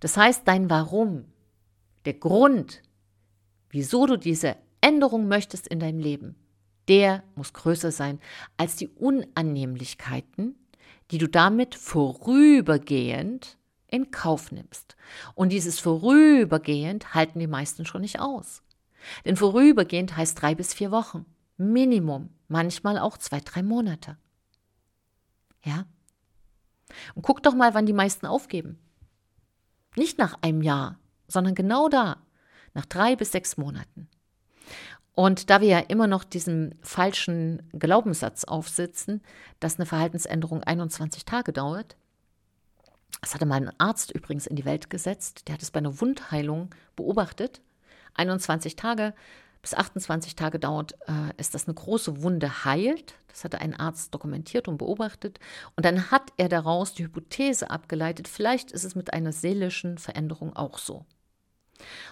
Das 0.00 0.16
heißt, 0.16 0.42
dein 0.46 0.70
Warum, 0.70 1.26
der 2.04 2.14
Grund, 2.14 2.82
wieso 3.70 4.06
du 4.06 4.16
diese 4.16 4.56
Änderung 4.80 5.28
möchtest 5.28 5.66
in 5.68 5.80
deinem 5.80 5.98
Leben, 5.98 6.36
der 6.88 7.22
muss 7.34 7.52
größer 7.52 7.90
sein 7.90 8.20
als 8.56 8.76
die 8.76 8.88
Unannehmlichkeiten, 8.88 10.56
die 11.10 11.18
du 11.18 11.28
damit 11.28 11.74
vorübergehend 11.74 13.56
in 13.86 14.10
Kauf 14.10 14.52
nimmst. 14.52 14.96
Und 15.34 15.50
dieses 15.50 15.80
vorübergehend 15.80 17.14
halten 17.14 17.38
die 17.38 17.46
meisten 17.46 17.86
schon 17.86 18.02
nicht 18.02 18.20
aus. 18.20 18.62
Denn 19.24 19.36
vorübergehend 19.36 20.16
heißt 20.16 20.40
drei 20.40 20.54
bis 20.54 20.74
vier 20.74 20.90
Wochen. 20.90 21.26
Minimum. 21.56 22.30
Manchmal 22.48 22.98
auch 22.98 23.18
zwei, 23.18 23.40
drei 23.40 23.62
Monate. 23.62 24.16
Ja? 25.64 25.86
Und 27.14 27.22
guck 27.22 27.42
doch 27.42 27.54
mal, 27.54 27.74
wann 27.74 27.86
die 27.86 27.92
meisten 27.92 28.26
aufgeben. 28.26 28.78
Nicht 29.96 30.18
nach 30.18 30.38
einem 30.42 30.62
Jahr, 30.62 30.98
sondern 31.28 31.54
genau 31.54 31.88
da. 31.88 32.18
Nach 32.74 32.86
drei 32.86 33.16
bis 33.16 33.32
sechs 33.32 33.56
Monaten. 33.56 34.08
Und 35.14 35.48
da 35.48 35.60
wir 35.60 35.68
ja 35.68 35.78
immer 35.78 36.08
noch 36.08 36.24
diesem 36.24 36.72
falschen 36.82 37.62
Glaubenssatz 37.72 38.44
aufsitzen, 38.44 39.22
dass 39.60 39.76
eine 39.76 39.86
Verhaltensänderung 39.86 40.64
21 40.64 41.24
Tage 41.24 41.52
dauert, 41.52 41.96
das 43.20 43.34
hatte 43.34 43.46
mal 43.46 43.56
ein 43.56 43.80
Arzt 43.80 44.10
übrigens 44.10 44.46
in 44.46 44.56
die 44.56 44.64
Welt 44.64 44.90
gesetzt, 44.90 45.46
der 45.46 45.54
hat 45.54 45.62
es 45.62 45.70
bei 45.70 45.78
einer 45.78 46.00
Wundheilung 46.00 46.74
beobachtet. 46.96 47.62
21 48.14 48.76
Tage 48.76 49.14
bis 49.64 49.72
28 49.72 50.36
Tage 50.36 50.58
dauert 50.58 50.92
äh, 51.06 51.32
es, 51.38 51.48
dass 51.48 51.66
eine 51.66 51.74
große 51.74 52.22
Wunde 52.22 52.66
heilt. 52.66 53.14
Das 53.28 53.44
hatte 53.44 53.62
ein 53.62 53.74
Arzt 53.74 54.12
dokumentiert 54.12 54.68
und 54.68 54.76
beobachtet. 54.76 55.40
Und 55.74 55.86
dann 55.86 56.10
hat 56.10 56.34
er 56.36 56.50
daraus 56.50 56.92
die 56.92 57.04
Hypothese 57.04 57.70
abgeleitet, 57.70 58.28
vielleicht 58.28 58.72
ist 58.72 58.84
es 58.84 58.94
mit 58.94 59.14
einer 59.14 59.32
seelischen 59.32 59.96
Veränderung 59.96 60.54
auch 60.54 60.76
so. 60.76 61.06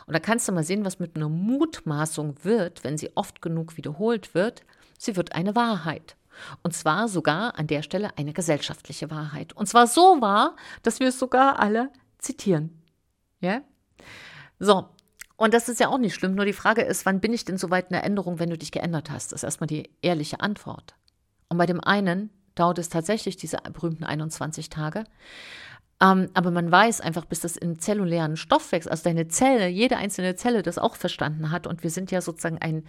Und 0.06 0.14
da 0.14 0.18
kannst 0.18 0.49
du 0.49 0.52
mal 0.52 0.64
sehen, 0.64 0.87
was 0.87 0.99
mit 0.99 1.14
einer 1.14 1.28
Mutmaßung 1.28 2.42
wird, 2.42 2.85
wenn 2.85 2.97
sie 2.97 3.14
oft 3.16 3.42
genug 3.42 3.76
wiederholt 3.76 4.35
wird. 4.35 4.62
Sie 4.99 5.14
wird 5.16 5.35
eine 5.35 5.54
Wahrheit. 5.54 6.16
Und 6.62 6.73
zwar 6.73 7.06
sogar 7.06 7.59
an 7.59 7.66
der 7.66 7.82
Stelle 7.82 8.16
eine 8.16 8.32
gesellschaftliche 8.32 9.11
Wahrheit. 9.11 9.52
Und 9.52 9.66
zwar 9.66 9.87
so 9.87 10.23
wahr, 10.23 10.56
dass 10.82 11.00
wir 11.00 11.09
es 11.09 11.18
sogar 11.18 11.59
alle 11.59 11.90
zitieren. 12.16 12.82
Ja? 13.40 13.61
So. 14.59 14.88
Und 15.36 15.54
das 15.54 15.68
ist 15.68 15.80
ja 15.80 15.88
auch 15.88 15.98
nicht 15.98 16.14
schlimm. 16.14 16.34
Nur 16.34 16.44
die 16.44 16.52
Frage 16.52 16.82
ist, 16.82 17.06
wann 17.06 17.20
bin 17.20 17.32
ich 17.32 17.44
denn 17.44 17.58
soweit 17.58 17.90
eine 17.90 18.02
Änderung, 18.02 18.38
wenn 18.38 18.50
du 18.50 18.58
dich 18.58 18.72
geändert 18.72 19.10
hast? 19.10 19.32
Das 19.32 19.40
ist 19.40 19.44
erstmal 19.44 19.66
die 19.66 19.90
ehrliche 20.02 20.40
Antwort. 20.40 20.94
Und 21.48 21.58
bei 21.58 21.66
dem 21.66 21.80
einen 21.80 22.30
dauert 22.54 22.78
es 22.78 22.88
tatsächlich 22.88 23.36
diese 23.36 23.58
berühmten 23.72 24.04
21 24.04 24.68
Tage. 24.68 25.04
Ähm, 26.02 26.30
aber 26.34 26.50
man 26.50 26.70
weiß 26.70 27.00
einfach, 27.00 27.24
bis 27.24 27.40
das 27.40 27.56
im 27.56 27.78
zellulären 27.78 28.36
Stoffwechsel, 28.36 28.90
also 28.90 29.04
deine 29.04 29.28
Zelle, 29.28 29.68
jede 29.68 29.96
einzelne 29.96 30.34
Zelle 30.34 30.62
das 30.62 30.78
auch 30.78 30.96
verstanden 30.96 31.50
hat. 31.50 31.66
Und 31.66 31.82
wir 31.82 31.90
sind 31.90 32.10
ja 32.10 32.20
sozusagen 32.20 32.58
ein, 32.58 32.84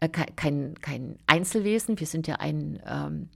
äh, 0.00 0.08
kein, 0.08 0.74
kein 0.80 1.18
Einzelwesen, 1.26 2.00
wir 2.00 2.06
sind 2.06 2.26
ja 2.26 2.36
ein 2.36 2.80
ähm, 2.84 3.28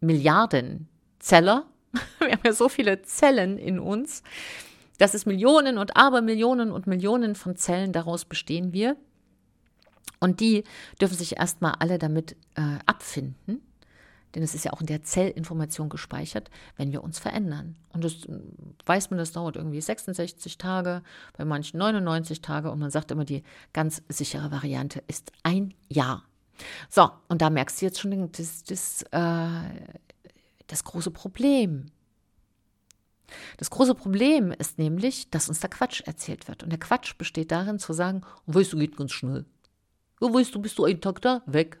Milliardenzeller. 0.00 1.66
Wir 2.18 2.32
haben 2.32 2.42
ja 2.44 2.52
so 2.52 2.68
viele 2.68 3.00
Zellen 3.02 3.56
in 3.56 3.78
uns. 3.78 4.22
Das 4.98 5.14
ist 5.14 5.26
Millionen 5.26 5.78
und 5.78 5.96
Abermillionen 5.96 6.70
und 6.72 6.86
Millionen 6.86 7.34
von 7.34 7.56
Zellen, 7.56 7.92
daraus 7.92 8.24
bestehen 8.24 8.72
wir. 8.72 8.96
Und 10.20 10.40
die 10.40 10.64
dürfen 11.00 11.16
sich 11.16 11.36
erstmal 11.36 11.74
alle 11.78 11.98
damit 11.98 12.32
äh, 12.54 12.78
abfinden 12.86 13.60
denn 14.36 14.42
es 14.42 14.54
ist 14.54 14.66
ja 14.66 14.72
auch 14.74 14.82
in 14.82 14.86
der 14.86 15.02
Zellinformation 15.02 15.88
gespeichert, 15.88 16.50
wenn 16.76 16.92
wir 16.92 17.02
uns 17.02 17.18
verändern. 17.18 17.74
Und 17.94 18.04
das 18.04 18.28
weiß 18.84 19.08
man, 19.08 19.18
das 19.18 19.32
dauert 19.32 19.56
irgendwie 19.56 19.80
66 19.80 20.58
Tage, 20.58 21.02
bei 21.38 21.46
manchen 21.46 21.78
99 21.78 22.42
Tage 22.42 22.70
und 22.70 22.78
man 22.78 22.90
sagt 22.90 23.10
immer, 23.10 23.24
die 23.24 23.42
ganz 23.72 24.02
sichere 24.10 24.50
Variante 24.50 25.02
ist 25.08 25.32
ein 25.42 25.72
Jahr. 25.88 26.22
So, 26.90 27.08
und 27.28 27.40
da 27.40 27.48
merkst 27.48 27.80
du 27.80 27.86
jetzt 27.86 27.98
schon 27.98 28.30
das, 28.32 28.62
das, 28.64 29.02
äh, 29.10 29.96
das 30.66 30.84
große 30.84 31.12
Problem. 31.12 31.86
Das 33.56 33.70
große 33.70 33.94
Problem 33.94 34.52
ist 34.52 34.78
nämlich, 34.78 35.30
dass 35.30 35.48
uns 35.48 35.60
der 35.60 35.70
Quatsch 35.70 36.02
erzählt 36.06 36.48
wird. 36.48 36.62
Und 36.62 36.70
der 36.70 36.78
Quatsch 36.78 37.16
besteht 37.18 37.50
darin 37.50 37.78
zu 37.78 37.92
sagen, 37.92 38.22
weißt 38.46 38.72
du, 38.72 38.78
geht 38.78 38.96
ganz 38.96 39.12
schnell. 39.12 39.44
Ja, 40.20 40.32
weißt 40.32 40.54
du, 40.54 40.60
bist 40.60 40.78
du 40.78 40.84
einen 40.84 41.00
Tag 41.00 41.20
da, 41.22 41.42
weg. 41.46 41.78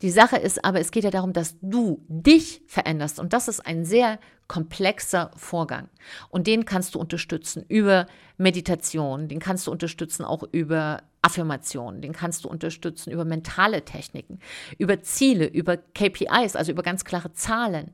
Die 0.00 0.10
Sache 0.10 0.36
ist 0.36 0.64
aber, 0.64 0.80
es 0.80 0.90
geht 0.90 1.04
ja 1.04 1.10
darum, 1.10 1.32
dass 1.32 1.56
du 1.60 2.04
dich 2.08 2.62
veränderst. 2.66 3.20
Und 3.20 3.32
das 3.32 3.48
ist 3.48 3.60
ein 3.60 3.84
sehr 3.84 4.18
komplexer 4.48 5.30
Vorgang. 5.36 5.88
Und 6.28 6.46
den 6.46 6.64
kannst 6.64 6.94
du 6.94 6.98
unterstützen 6.98 7.64
über 7.68 8.06
Meditation, 8.36 9.28
den 9.28 9.38
kannst 9.38 9.66
du 9.66 9.70
unterstützen 9.70 10.24
auch 10.24 10.42
über 10.52 11.02
Affirmationen, 11.22 12.02
den 12.02 12.12
kannst 12.12 12.44
du 12.44 12.48
unterstützen 12.48 13.12
über 13.12 13.24
mentale 13.24 13.84
Techniken, 13.84 14.40
über 14.76 15.00
Ziele, 15.02 15.46
über 15.46 15.76
KPIs, 15.76 16.56
also 16.56 16.72
über 16.72 16.82
ganz 16.82 17.04
klare 17.04 17.32
Zahlen. 17.32 17.92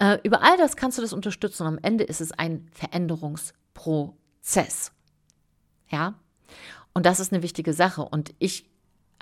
Äh, 0.00 0.18
über 0.22 0.42
all 0.42 0.56
das 0.56 0.76
kannst 0.76 0.96
du 0.98 1.02
das 1.02 1.12
unterstützen. 1.12 1.66
Am 1.66 1.78
Ende 1.80 2.04
ist 2.04 2.20
es 2.20 2.30
ein 2.32 2.68
Veränderungsprozess. 2.72 4.90
Ja? 5.88 6.14
Und 6.92 7.06
das 7.06 7.20
ist 7.20 7.32
eine 7.32 7.44
wichtige 7.44 7.72
Sache. 7.72 8.02
Und 8.02 8.34
ich 8.38 8.66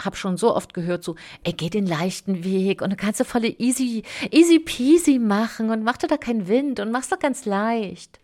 habe 0.00 0.16
schon 0.16 0.36
so 0.36 0.54
oft 0.54 0.74
gehört, 0.74 1.02
so, 1.02 1.16
ey, 1.42 1.52
geh 1.52 1.70
den 1.70 1.86
leichten 1.86 2.44
Weg 2.44 2.82
und 2.82 2.90
dann 2.90 2.96
kannst 2.96 3.18
du 3.18 3.24
voll 3.24 3.44
easy, 3.44 4.04
easy 4.30 4.60
peasy 4.60 5.18
machen 5.18 5.70
und 5.70 5.82
mach 5.82 5.96
dir 5.96 6.06
da 6.06 6.16
keinen 6.16 6.46
Wind 6.46 6.78
und 6.78 6.92
mach's 6.92 7.08
doch 7.08 7.18
ganz 7.18 7.46
leicht. 7.46 8.20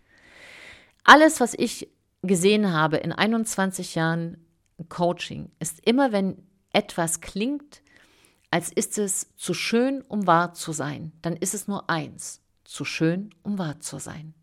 Alles, 1.03 1.41
was 1.41 1.53
ich 1.53 1.89
gesehen 2.21 2.71
habe 2.71 2.95
in 2.97 3.11
21 3.11 3.95
Jahren 3.95 4.37
Coaching, 4.87 5.51
ist 5.59 5.85
immer, 5.85 6.13
wenn 6.13 6.47
etwas 6.71 7.19
klingt, 7.19 7.81
als 8.51 8.71
ist 8.71 8.97
es 8.97 9.35
zu 9.35 9.53
schön, 9.53 10.01
um 10.01 10.27
wahr 10.27 10.53
zu 10.53 10.71
sein, 10.71 11.11
dann 11.21 11.35
ist 11.35 11.53
es 11.53 11.67
nur 11.67 11.89
eins, 11.89 12.39
zu 12.65 12.85
schön, 12.85 13.33
um 13.43 13.57
wahr 13.57 13.79
zu 13.79 13.99
sein. 13.99 14.33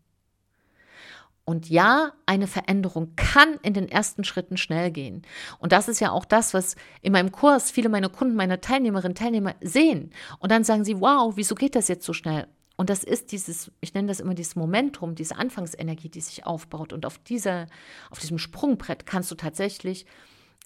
Und 1.45 1.69
ja, 1.69 2.13
eine 2.25 2.47
Veränderung 2.47 3.15
kann 3.17 3.59
in 3.63 3.73
den 3.73 3.89
ersten 3.89 4.23
Schritten 4.23 4.55
schnell 4.55 4.91
gehen. 4.91 5.23
Und 5.59 5.73
das 5.73 5.89
ist 5.89 5.99
ja 5.99 6.11
auch 6.11 6.23
das, 6.23 6.53
was 6.53 6.75
in 7.01 7.11
meinem 7.11 7.33
Kurs 7.33 7.69
viele 7.69 7.89
meiner 7.89 8.07
Kunden, 8.07 8.35
meine 8.35 8.61
Teilnehmerinnen, 8.61 9.15
Teilnehmer 9.15 9.55
sehen. 9.59 10.11
Und 10.39 10.51
dann 10.51 10.63
sagen 10.63 10.85
sie, 10.85 11.01
wow, 11.01 11.33
wieso 11.35 11.55
geht 11.55 11.75
das 11.75 11.89
jetzt 11.89 12.05
so 12.05 12.13
schnell? 12.13 12.47
Und 12.77 12.89
das 12.89 13.03
ist 13.03 13.31
dieses, 13.33 13.71
ich 13.81 13.93
nenne 13.93 14.07
das 14.07 14.21
immer 14.21 14.33
dieses 14.33 14.55
Momentum, 14.55 15.15
diese 15.15 15.35
Anfangsenergie, 15.35 16.09
die 16.09 16.21
sich 16.21 16.45
aufbaut. 16.45 16.93
Und 16.93 17.05
auf, 17.05 17.17
dieser, 17.19 17.67
auf 18.09 18.19
diesem 18.19 18.39
Sprungbrett 18.39 19.05
kannst 19.05 19.29
du 19.29 19.35
tatsächlich 19.35 20.05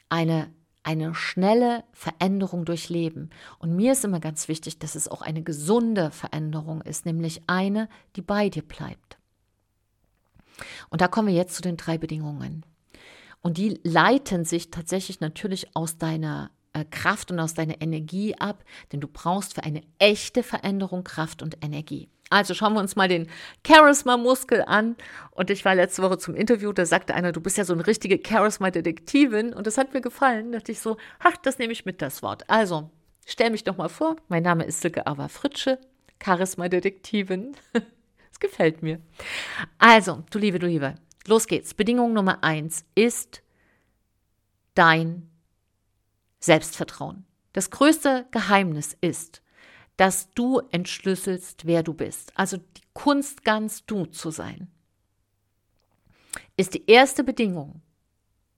eine, 0.10 0.54
eine 0.88 1.14
schnelle 1.14 1.84
Veränderung 1.92 2.64
durchleben. 2.64 3.30
Und 3.60 3.76
mir 3.76 3.92
ist 3.92 4.06
immer 4.06 4.22
ganz 4.22 4.48
wichtig, 4.48 4.80
dass 4.80 4.96
es 4.96 5.10
auch 5.10 5.22
eine 5.22 5.44
gesunde 5.44 6.12
Veränderung 6.12 6.82
ist, 6.82 7.06
nämlich 7.06 7.42
eine, 7.46 7.90
die 8.16 8.22
bei 8.22 8.48
dir 8.48 8.62
bleibt. 8.62 9.18
Und 10.90 11.02
da 11.02 11.10
kommen 11.10 11.28
wir 11.28 11.36
jetzt 11.36 11.56
zu 11.56 11.62
den 11.62 11.76
drei 11.76 11.98
Bedingungen. 11.98 12.66
Und 13.42 13.58
die 13.58 13.82
leiten 13.84 14.46
sich 14.46 14.72
tatsächlich 14.72 15.20
natürlich 15.20 15.76
aus 15.76 15.98
deiner 15.98 16.52
äh, 16.72 16.86
Kraft 16.86 17.32
und 17.32 17.40
aus 17.42 17.54
deiner 17.54 17.82
Energie 17.82 18.36
ab, 18.36 18.64
denn 18.94 19.02
du 19.02 19.10
brauchst 19.10 19.56
für 19.56 19.64
eine 19.64 19.82
echte 20.00 20.42
Veränderung 20.42 21.04
Kraft 21.04 21.42
und 21.42 21.58
Energie. 21.62 22.08
Also 22.30 22.54
schauen 22.54 22.74
wir 22.74 22.80
uns 22.80 22.96
mal 22.96 23.08
den 23.08 23.30
Charisma-Muskel 23.66 24.64
an. 24.66 24.96
Und 25.32 25.50
ich 25.50 25.64
war 25.66 25.76
letzte 25.76 26.02
Woche 26.04 26.18
zum 26.18 26.36
Interview, 26.36 26.74
da 26.74 26.86
sagte 26.86 27.14
einer, 27.14 27.32
du 27.32 27.40
bist 27.42 27.58
ja 27.58 27.64
so 27.64 27.74
eine 27.74 27.88
richtige 27.88 28.20
Charisma-Detektivin. 28.26 29.54
Und 29.54 29.68
das 29.68 29.78
hat 29.78 29.94
mir 29.94 30.02
gefallen. 30.02 30.52
Da 30.52 30.60
dachte 30.60 30.72
ich 30.72 30.80
so, 30.80 30.98
ach, 31.20 31.38
das 31.38 31.58
nehme 31.58 31.74
ich 31.74 31.86
mit, 31.86 32.02
das 32.02 32.22
Wort. 32.24 32.50
Also, 32.50 32.90
stell 33.26 33.50
mich 33.50 33.64
doch 33.64 33.78
mal 33.78 33.90
vor. 33.90 34.18
Mein 34.28 34.44
Name 34.44 34.66
ist 34.66 34.82
Silke 34.82 35.08
Ava 35.08 35.28
Fritsche, 35.30 35.80
Charisma-Detektivin. 36.22 37.56
gefällt 38.40 38.84
mir. 38.84 39.02
Also, 39.78 40.24
du 40.30 40.40
Liebe, 40.40 40.60
du 40.60 40.68
Liebe, 40.68 40.96
los 41.26 41.48
geht's. 41.48 41.74
Bedingung 41.74 42.14
Nummer 42.14 42.44
eins 42.44 42.86
ist 42.96 43.42
dein 44.74 45.30
Selbstvertrauen. 46.40 47.26
Das 47.54 47.72
größte 47.72 48.28
Geheimnis 48.32 48.96
ist, 49.02 49.42
dass 49.98 50.32
du 50.34 50.62
entschlüsselst, 50.72 51.66
wer 51.66 51.84
du 51.84 51.94
bist. 51.94 52.32
Also 52.36 52.58
die 52.58 52.84
Kunst, 52.94 53.44
ganz 53.44 53.86
du 53.86 54.06
zu 54.06 54.32
sein, 54.32 54.68
ist 56.56 56.76
die 56.76 56.90
erste 56.90 57.24
Bedingung, 57.24 57.82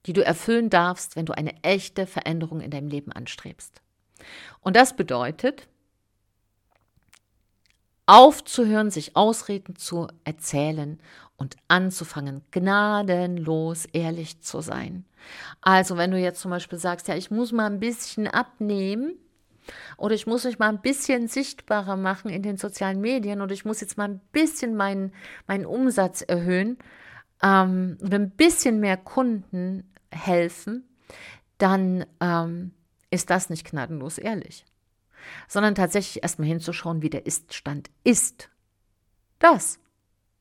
die 0.05 0.13
du 0.13 0.24
erfüllen 0.24 0.69
darfst, 0.69 1.15
wenn 1.15 1.25
du 1.25 1.36
eine 1.36 1.63
echte 1.63 2.08
Veränderung 2.08 2.62
in 2.62 2.72
deinem 2.72 2.88
Leben 2.88 3.12
anstrebst. 3.12 3.81
Und 4.62 4.75
das 4.75 4.96
bedeutet, 4.96 5.67
aufzuhören, 8.05 8.91
sich 8.91 9.15
Ausreden 9.15 9.75
zu 9.75 10.08
erzählen 10.24 11.00
und 11.38 11.55
anzufangen, 11.67 12.41
gnadenlos 12.51 13.86
ehrlich 13.86 14.41
zu 14.41 14.62
sein. 14.62 15.05
Also 15.62 15.96
wenn 15.96 16.12
du 16.12 16.19
jetzt 16.19 16.41
zum 16.41 16.51
Beispiel 16.51 16.79
sagst, 16.79 17.08
ja, 17.08 17.15
ich 17.15 17.31
muss 17.31 17.51
mal 17.51 17.67
ein 17.67 17.79
bisschen 17.79 18.27
abnehmen 18.27 19.13
oder 19.98 20.16
ich 20.16 20.28
muss 20.28 20.44
mich 20.44 20.60
mal 20.60 20.70
ein 20.70 20.82
bisschen 20.82 21.28
sichtbarer 21.28 21.98
machen 21.98 22.30
in 22.30 22.44
den 22.44 22.58
sozialen 22.58 23.02
Medien 23.02 23.42
oder 23.42 23.54
ich 23.54 23.66
muss 23.66 23.82
jetzt 23.82 23.98
mal 23.98 24.10
ein 24.10 24.22
bisschen 24.32 24.76
meinen, 24.76 25.14
meinen 25.48 25.66
Umsatz 25.66 26.22
erhöhen 26.22 26.78
ähm, 27.42 27.98
oder 28.02 28.18
ein 28.18 28.32
bisschen 28.32 28.80
mehr 28.80 28.98
Kunden 28.98 29.94
helfen, 30.12 30.88
dann 31.58 32.06
ähm, 32.20 32.72
ist 33.12 33.30
das 33.30 33.50
nicht 33.50 33.70
gnadenlos 33.70 34.18
ehrlich 34.18 34.66
sondern 35.48 35.76
tatsächlich 35.76 36.24
erstmal 36.24 36.48
hinzuschauen, 36.48 37.02
wie 37.02 37.10
der 37.10 37.26
Iststand 37.26 37.90
ist. 38.04 38.50
Das 39.40 39.80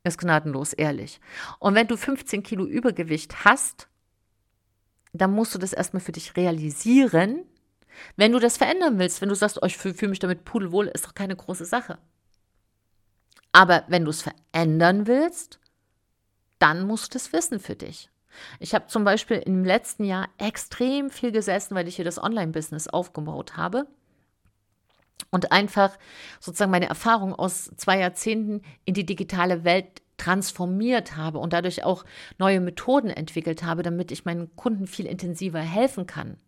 ist 0.05 0.19
gnadenlos 0.19 0.73
ehrlich. 0.73 1.21
Und 1.59 1.75
wenn 1.75 1.87
du 1.87 1.97
15 1.97 2.43
Kilo 2.43 2.65
Übergewicht 2.65 3.45
hast, 3.45 3.89
dann 5.13 5.33
musst 5.33 5.55
du 5.55 5.59
das 5.59 5.73
erstmal 5.73 6.01
für 6.01 6.13
dich 6.13 6.37
realisieren. 6.37 7.45
Wenn 8.17 8.33
du 8.33 8.39
das 8.39 8.57
verändern 8.57 8.99
willst, 8.99 9.21
wenn 9.21 9.29
du 9.29 9.35
sagst, 9.35 9.61
oh, 9.63 9.67
ich 9.67 9.77
fühle 9.77 9.95
fühl 9.95 10.09
mich 10.09 10.19
damit 10.19 10.45
pudelwohl, 10.45 10.89
ist 10.89 11.07
doch 11.07 11.15
keine 11.15 11.37
große 11.37 11.65
Sache. 11.65 11.99
Aber 13.53 13.85
wenn 13.89 14.05
du 14.05 14.11
es 14.11 14.23
verändern 14.23 15.07
willst, 15.07 15.59
dann 16.59 16.87
musst 16.87 17.15
du 17.15 17.19
es 17.19 17.33
wissen 17.33 17.61
für 17.61 17.77
dich. 17.77 18.11
Ich 18.61 18.75
habe 18.75 18.87
zum 18.87 19.05
Beispiel 19.05 19.39
im 19.39 19.65
letzten 19.65 20.05
Jahr 20.05 20.29
extrem 20.39 21.11
viel 21.11 21.33
gesessen, 21.33 21.75
weil 21.75 21.89
ich 21.89 21.97
hier 21.97 22.05
das 22.05 22.23
Online-Business 22.23 22.89
aufgebaut 22.89 23.57
habe 23.57 23.87
und 25.31 25.53
einfach 25.53 25.99
sozusagen 26.41 26.71
meine 26.71 26.89
Erfahrung 26.89 27.35
aus 27.35 27.71
zwei 27.77 27.99
Jahrzehnten 27.99 28.63
in 28.85 28.95
die 28.95 29.07
digitale 29.07 29.65
Welt 29.65 30.03
transformiert 30.17 31.17
habe 31.17 31.39
und 31.39 31.53
dadurch 31.53 31.85
auch 31.85 32.05
neue 32.39 32.61
Methoden 32.61 33.11
entwickelt 33.11 33.63
habe, 33.63 33.83
damit 33.83 34.11
ich 34.11 34.25
meinen 34.25 34.55
Kunden 34.57 34.87
viel 34.87 35.07
intensiver 35.07 35.61
helfen 35.61 36.07
kann. 36.07 36.39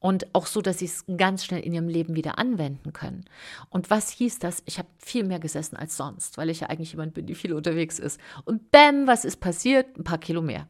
Und 0.00 0.34
auch 0.34 0.46
so, 0.46 0.62
dass 0.62 0.78
sie 0.78 0.86
es 0.86 1.04
ganz 1.18 1.44
schnell 1.44 1.60
in 1.60 1.74
ihrem 1.74 1.88
Leben 1.88 2.16
wieder 2.16 2.38
anwenden 2.38 2.94
können. 2.94 3.26
Und 3.68 3.90
was 3.90 4.08
hieß 4.08 4.38
das? 4.38 4.62
Ich 4.64 4.78
habe 4.78 4.88
viel 4.98 5.24
mehr 5.24 5.38
gesessen 5.38 5.76
als 5.76 5.96
sonst, 5.96 6.38
weil 6.38 6.48
ich 6.48 6.60
ja 6.60 6.68
eigentlich 6.68 6.92
jemand 6.92 7.12
bin, 7.12 7.26
die 7.26 7.34
viel 7.34 7.52
unterwegs 7.52 7.98
ist. 7.98 8.18
Und 8.46 8.72
bäm, 8.72 9.06
was 9.06 9.26
ist 9.26 9.40
passiert? 9.40 9.98
Ein 9.98 10.04
paar 10.04 10.18
Kilo 10.18 10.40
mehr. 10.40 10.66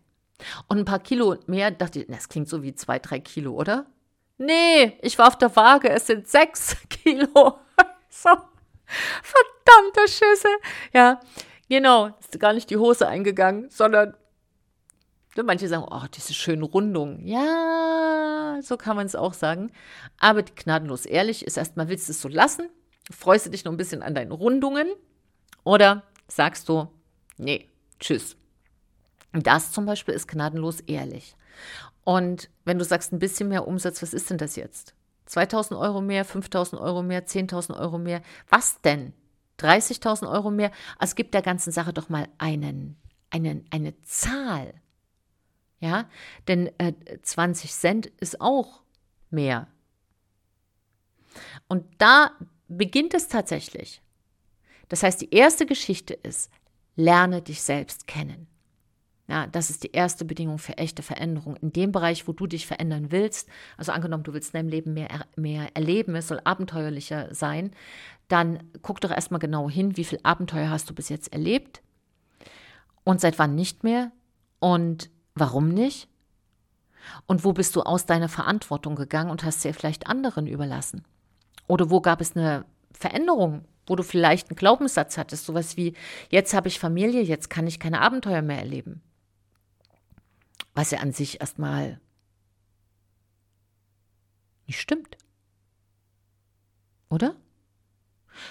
Und 0.66 0.78
ein 0.78 0.84
paar 0.84 0.98
Kilo 0.98 1.36
mehr, 1.46 1.70
dachte 1.70 2.00
ich, 2.00 2.06
das 2.08 2.28
klingt 2.28 2.48
so 2.48 2.62
wie 2.62 2.74
zwei, 2.74 2.98
drei 2.98 3.20
Kilo, 3.20 3.52
oder? 3.52 3.86
Nee, 4.38 4.98
ich 5.02 5.18
war 5.18 5.28
auf 5.28 5.38
der 5.38 5.54
Waage, 5.54 5.90
es 5.90 6.06
sind 6.06 6.26
sechs 6.26 6.76
Kilo. 6.88 7.58
so, 8.08 8.30
verdammte 8.86 10.08
Schüsse. 10.08 10.48
Ja, 10.92 11.20
genau, 11.68 12.10
ist 12.18 12.40
gar 12.40 12.52
nicht 12.52 12.70
die 12.70 12.78
Hose 12.78 13.06
eingegangen, 13.06 13.68
sondern 13.70 14.14
manche 15.36 15.68
sagen, 15.68 15.86
oh, 15.88 16.02
diese 16.14 16.34
schönen 16.34 16.62
Rundungen. 16.62 17.26
Ja, 17.26 18.58
so 18.62 18.76
kann 18.76 18.96
man 18.96 19.06
es 19.06 19.14
auch 19.14 19.32
sagen. 19.32 19.70
Aber 20.18 20.42
gnadenlos 20.42 21.06
ehrlich 21.06 21.44
ist 21.44 21.56
erstmal, 21.56 21.88
willst 21.88 22.08
du 22.08 22.12
es 22.12 22.20
so 22.20 22.28
lassen? 22.28 22.68
Freust 23.10 23.46
du 23.46 23.50
dich 23.50 23.64
noch 23.64 23.72
ein 23.72 23.78
bisschen 23.78 24.02
an 24.02 24.14
deinen 24.14 24.32
Rundungen? 24.32 24.88
Oder 25.64 26.02
sagst 26.28 26.68
du, 26.68 26.88
nee, 27.36 27.68
tschüss. 27.98 28.36
Das 29.32 29.72
zum 29.72 29.86
Beispiel 29.86 30.14
ist 30.14 30.28
gnadenlos 30.28 30.80
ehrlich. 30.80 31.36
Und 32.04 32.50
wenn 32.64 32.78
du 32.78 32.84
sagst, 32.84 33.12
ein 33.12 33.18
bisschen 33.18 33.48
mehr 33.48 33.68
Umsatz, 33.68 34.02
was 34.02 34.14
ist 34.14 34.30
denn 34.30 34.38
das 34.38 34.56
jetzt? 34.56 34.94
2000 35.26 35.78
Euro 35.78 36.00
mehr, 36.00 36.24
5000 36.24 36.80
Euro 36.80 37.02
mehr, 37.02 37.24
10.000 37.24 37.78
Euro 37.78 37.98
mehr. 37.98 38.22
Was 38.48 38.80
denn? 38.80 39.12
30.000 39.60 40.28
Euro 40.28 40.50
mehr? 40.50 40.72
Also 40.98 41.14
gib 41.14 41.30
der 41.30 41.42
ganzen 41.42 41.70
Sache 41.70 41.92
doch 41.92 42.08
mal 42.08 42.26
einen, 42.38 42.96
einen, 43.30 43.64
eine 43.70 44.00
Zahl. 44.02 44.74
Ja, 45.80 46.08
denn 46.46 46.70
äh, 46.78 46.92
20 47.22 47.72
Cent 47.72 48.06
ist 48.20 48.40
auch 48.40 48.82
mehr. 49.30 49.66
Und 51.68 51.84
da 51.98 52.32
beginnt 52.68 53.14
es 53.14 53.28
tatsächlich. 53.28 54.02
Das 54.88 55.02
heißt, 55.02 55.20
die 55.20 55.34
erste 55.34 55.66
Geschichte 55.66 56.14
ist, 56.14 56.50
lerne 56.96 57.40
dich 57.40 57.62
selbst 57.62 58.06
kennen. 58.06 58.46
Ja, 59.30 59.46
das 59.46 59.70
ist 59.70 59.84
die 59.84 59.92
erste 59.92 60.24
Bedingung 60.24 60.58
für 60.58 60.76
echte 60.76 61.04
Veränderung. 61.04 61.54
In 61.56 61.72
dem 61.72 61.92
Bereich, 61.92 62.26
wo 62.26 62.32
du 62.32 62.48
dich 62.48 62.66
verändern 62.66 63.12
willst, 63.12 63.48
also 63.76 63.92
angenommen, 63.92 64.24
du 64.24 64.32
willst 64.34 64.52
in 64.52 64.58
deinem 64.58 64.68
Leben 64.68 64.92
mehr, 64.92 65.24
mehr 65.36 65.68
erleben, 65.74 66.16
es 66.16 66.26
soll 66.26 66.40
abenteuerlicher 66.42 67.32
sein, 67.32 67.70
dann 68.26 68.64
guck 68.82 69.00
doch 69.00 69.12
erstmal 69.12 69.38
genau 69.38 69.70
hin, 69.70 69.96
wie 69.96 70.04
viel 70.04 70.18
Abenteuer 70.24 70.68
hast 70.68 70.90
du 70.90 70.94
bis 70.94 71.08
jetzt 71.08 71.32
erlebt 71.32 71.80
und 73.04 73.20
seit 73.20 73.38
wann 73.38 73.54
nicht 73.54 73.84
mehr 73.84 74.10
und 74.58 75.10
warum 75.34 75.68
nicht? 75.68 76.08
Und 77.26 77.44
wo 77.44 77.52
bist 77.52 77.74
du 77.76 77.82
aus 77.82 78.06
deiner 78.06 78.28
Verantwortung 78.28 78.94
gegangen 78.94 79.30
und 79.30 79.44
hast 79.44 79.62
sie 79.62 79.72
vielleicht 79.72 80.06
anderen 80.06 80.46
überlassen? 80.46 81.04
Oder 81.66 81.90
wo 81.90 82.00
gab 82.00 82.20
es 82.20 82.36
eine 82.36 82.64
Veränderung, 82.92 83.64
wo 83.86 83.96
du 83.96 84.02
vielleicht 84.02 84.50
einen 84.50 84.56
Glaubenssatz 84.56 85.16
hattest, 85.16 85.46
sowas 85.46 85.76
wie, 85.76 85.94
jetzt 86.30 86.52
habe 86.52 86.68
ich 86.68 86.78
Familie, 86.78 87.22
jetzt 87.22 87.48
kann 87.48 87.66
ich 87.66 87.80
keine 87.80 88.00
Abenteuer 88.00 88.42
mehr 88.42 88.58
erleben 88.58 89.02
was 90.74 90.90
ja 90.90 91.00
an 91.00 91.12
sich 91.12 91.40
erstmal 91.40 92.00
nicht 94.66 94.80
stimmt. 94.80 95.18
Oder? 97.08 97.36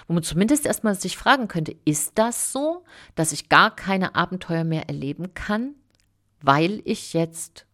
Wo 0.06 0.12
man 0.12 0.22
zumindest 0.22 0.66
erstmal 0.66 0.94
sich 0.94 1.16
fragen 1.16 1.48
könnte, 1.48 1.74
ist 1.84 2.12
das 2.16 2.52
so, 2.52 2.84
dass 3.14 3.32
ich 3.32 3.48
gar 3.48 3.74
keine 3.74 4.14
Abenteuer 4.14 4.64
mehr 4.64 4.88
erleben 4.88 5.34
kann, 5.34 5.74
weil 6.42 6.82
ich 6.84 7.12
jetzt 7.12 7.66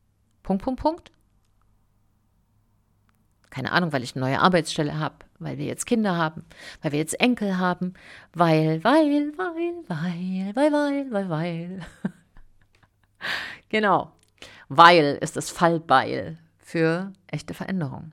Punkt, 0.43 0.63
Punkt, 0.63 0.81
Punkt? 0.81 1.13
Keine 3.51 3.73
Ahnung, 3.73 3.93
weil 3.93 4.03
ich 4.03 4.15
eine 4.15 4.25
neue 4.25 4.41
Arbeitsstelle 4.41 4.99
habe, 4.99 5.17
weil 5.39 5.59
wir 5.59 5.67
jetzt 5.67 5.87
Kinder 5.87 6.17
haben, 6.17 6.45
weil 6.83 6.93
wir 6.93 6.99
jetzt 6.99 7.19
Enkel 7.21 7.59
haben, 7.59 7.95
weil, 8.33 8.85
weil, 8.85 9.33
weil, 9.39 9.83
weil, 9.89 10.55
weil, 10.55 10.73
weil, 10.73 11.11
weil, 11.11 11.29
weil. 11.29 11.81
genau. 13.69 14.13
Weil 14.69 15.19
ist 15.21 15.37
das 15.37 15.51
Fallbeil 15.51 16.39
für 16.59 17.13
echte 17.29 17.55
Veränderung. 17.55 18.13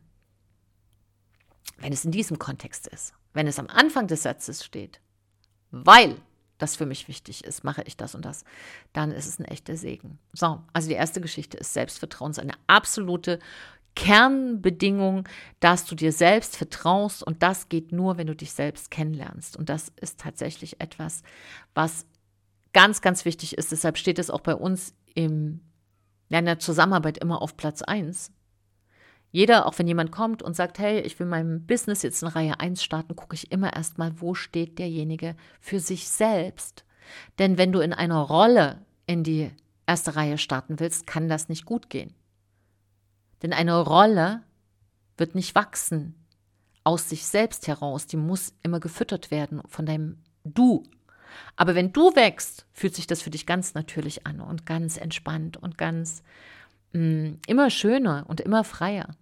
Wenn 1.78 1.92
es 1.92 2.06
in 2.06 2.12
diesem 2.12 2.40
Kontext 2.40 2.88
ist, 2.88 3.14
wenn 3.34 3.48
es 3.48 3.60
am 3.60 3.68
Anfang 3.68 4.08
des 4.08 4.24
Satzes 4.24 4.64
steht, 4.64 5.02
weil 5.72 6.16
das 6.64 6.78
für 6.78 6.86
mich 6.86 7.08
wichtig 7.08 7.44
ist, 7.44 7.64
mache 7.64 7.84
ich 7.86 7.98
das 7.98 8.16
und 8.16 8.24
das, 8.24 8.46
dann 8.94 9.12
ist 9.12 9.28
es 9.28 9.38
ein 9.38 9.46
echter 9.46 9.76
Segen. 9.76 10.18
So, 10.32 10.62
also 10.72 10.88
die 10.88 10.96
erste 10.96 11.20
Geschichte 11.20 11.58
ist 11.58 11.74
Selbstvertrauen, 11.74 12.32
ist 12.32 12.40
eine 12.40 12.56
absolute 12.68 13.40
Kernbedingung, 13.96 15.28
dass 15.60 15.86
du 15.86 15.94
dir 15.94 16.14
selbst 16.14 16.56
vertraust 16.56 17.22
und 17.22 17.44
das 17.44 17.68
geht 17.68 17.92
nur, 17.92 18.18
wenn 18.18 18.28
du 18.28 18.36
dich 18.36 18.54
selbst 18.54 18.90
kennenlernst. 18.92 19.58
Und 19.58 19.68
das 19.68 19.92
ist 20.00 20.22
tatsächlich 20.22 20.80
etwas, 20.80 21.22
was 21.76 22.06
ganz, 22.72 23.02
ganz 23.02 23.26
wichtig 23.26 23.58
ist. 23.58 23.72
Deshalb 23.72 23.98
steht 23.98 24.18
es 24.18 24.30
auch 24.30 24.42
bei 24.42 24.56
uns 24.56 24.96
im 25.14 25.60
in 26.30 26.46
der 26.46 26.58
Zusammenarbeit 26.58 27.20
immer 27.20 27.44
auf 27.44 27.58
Platz 27.58 27.84
1. 27.84 28.32
Jeder, 29.34 29.66
auch 29.66 29.78
wenn 29.78 29.88
jemand 29.88 30.12
kommt 30.12 30.42
und 30.42 30.56
sagt, 30.56 30.80
hey, 30.80 31.02
ich 31.02 31.20
will 31.20 31.28
meinem 31.28 31.66
Business 31.66 32.02
jetzt 32.02 32.22
in 32.22 32.30
Reihe 32.30 32.62
1 32.62 32.82
starten, 32.82 33.18
gucke 33.18 33.36
ich 33.36 33.52
immer 33.52 33.74
erstmal, 33.74 34.22
wo 34.22 34.34
steht 34.34 34.80
derjenige 34.80 35.36
für 35.60 35.82
sich 35.82 36.08
selbst. 36.08 36.86
Denn 37.38 37.58
wenn 37.58 37.74
du 37.74 37.82
in 37.82 37.92
einer 37.92 38.20
Rolle 38.20 38.86
in 39.06 39.26
die 39.26 39.52
erste 39.86 40.16
Reihe 40.16 40.38
starten 40.38 40.80
willst, 40.80 41.06
kann 41.06 41.28
das 41.28 41.50
nicht 41.50 41.66
gut 41.66 41.90
gehen. 41.90 42.14
Denn 43.42 43.52
eine 43.52 43.78
Rolle 43.82 44.44
wird 45.18 45.36
nicht 45.36 45.56
wachsen 45.56 46.16
aus 46.86 47.10
sich 47.10 47.26
selbst 47.26 47.68
heraus, 47.68 48.08
die 48.08 48.18
muss 48.18 48.54
immer 48.62 48.80
gefüttert 48.80 49.32
werden 49.32 49.62
von 49.68 49.86
deinem 49.86 50.18
Du, 50.46 50.84
aber 51.56 51.76
wenn 51.76 51.94
du 51.94 52.16
wächst, 52.16 52.66
fühlt 52.74 52.96
sich 52.96 53.08
das 53.08 53.22
für 53.22 53.30
dich 53.30 53.46
ganz 53.46 53.74
natürlich 53.74 54.26
an 54.26 54.42
und 54.42 54.66
ganz 54.66 54.98
entspannt 54.98 55.58
und 55.58 55.78
ganz 55.78 56.24
mh, 56.94 57.02
mm, 57.02 57.40
immer 57.48 57.70
schöner 57.70 58.26
und 58.28 58.42
immer 58.42 58.64
freier. 58.64 59.16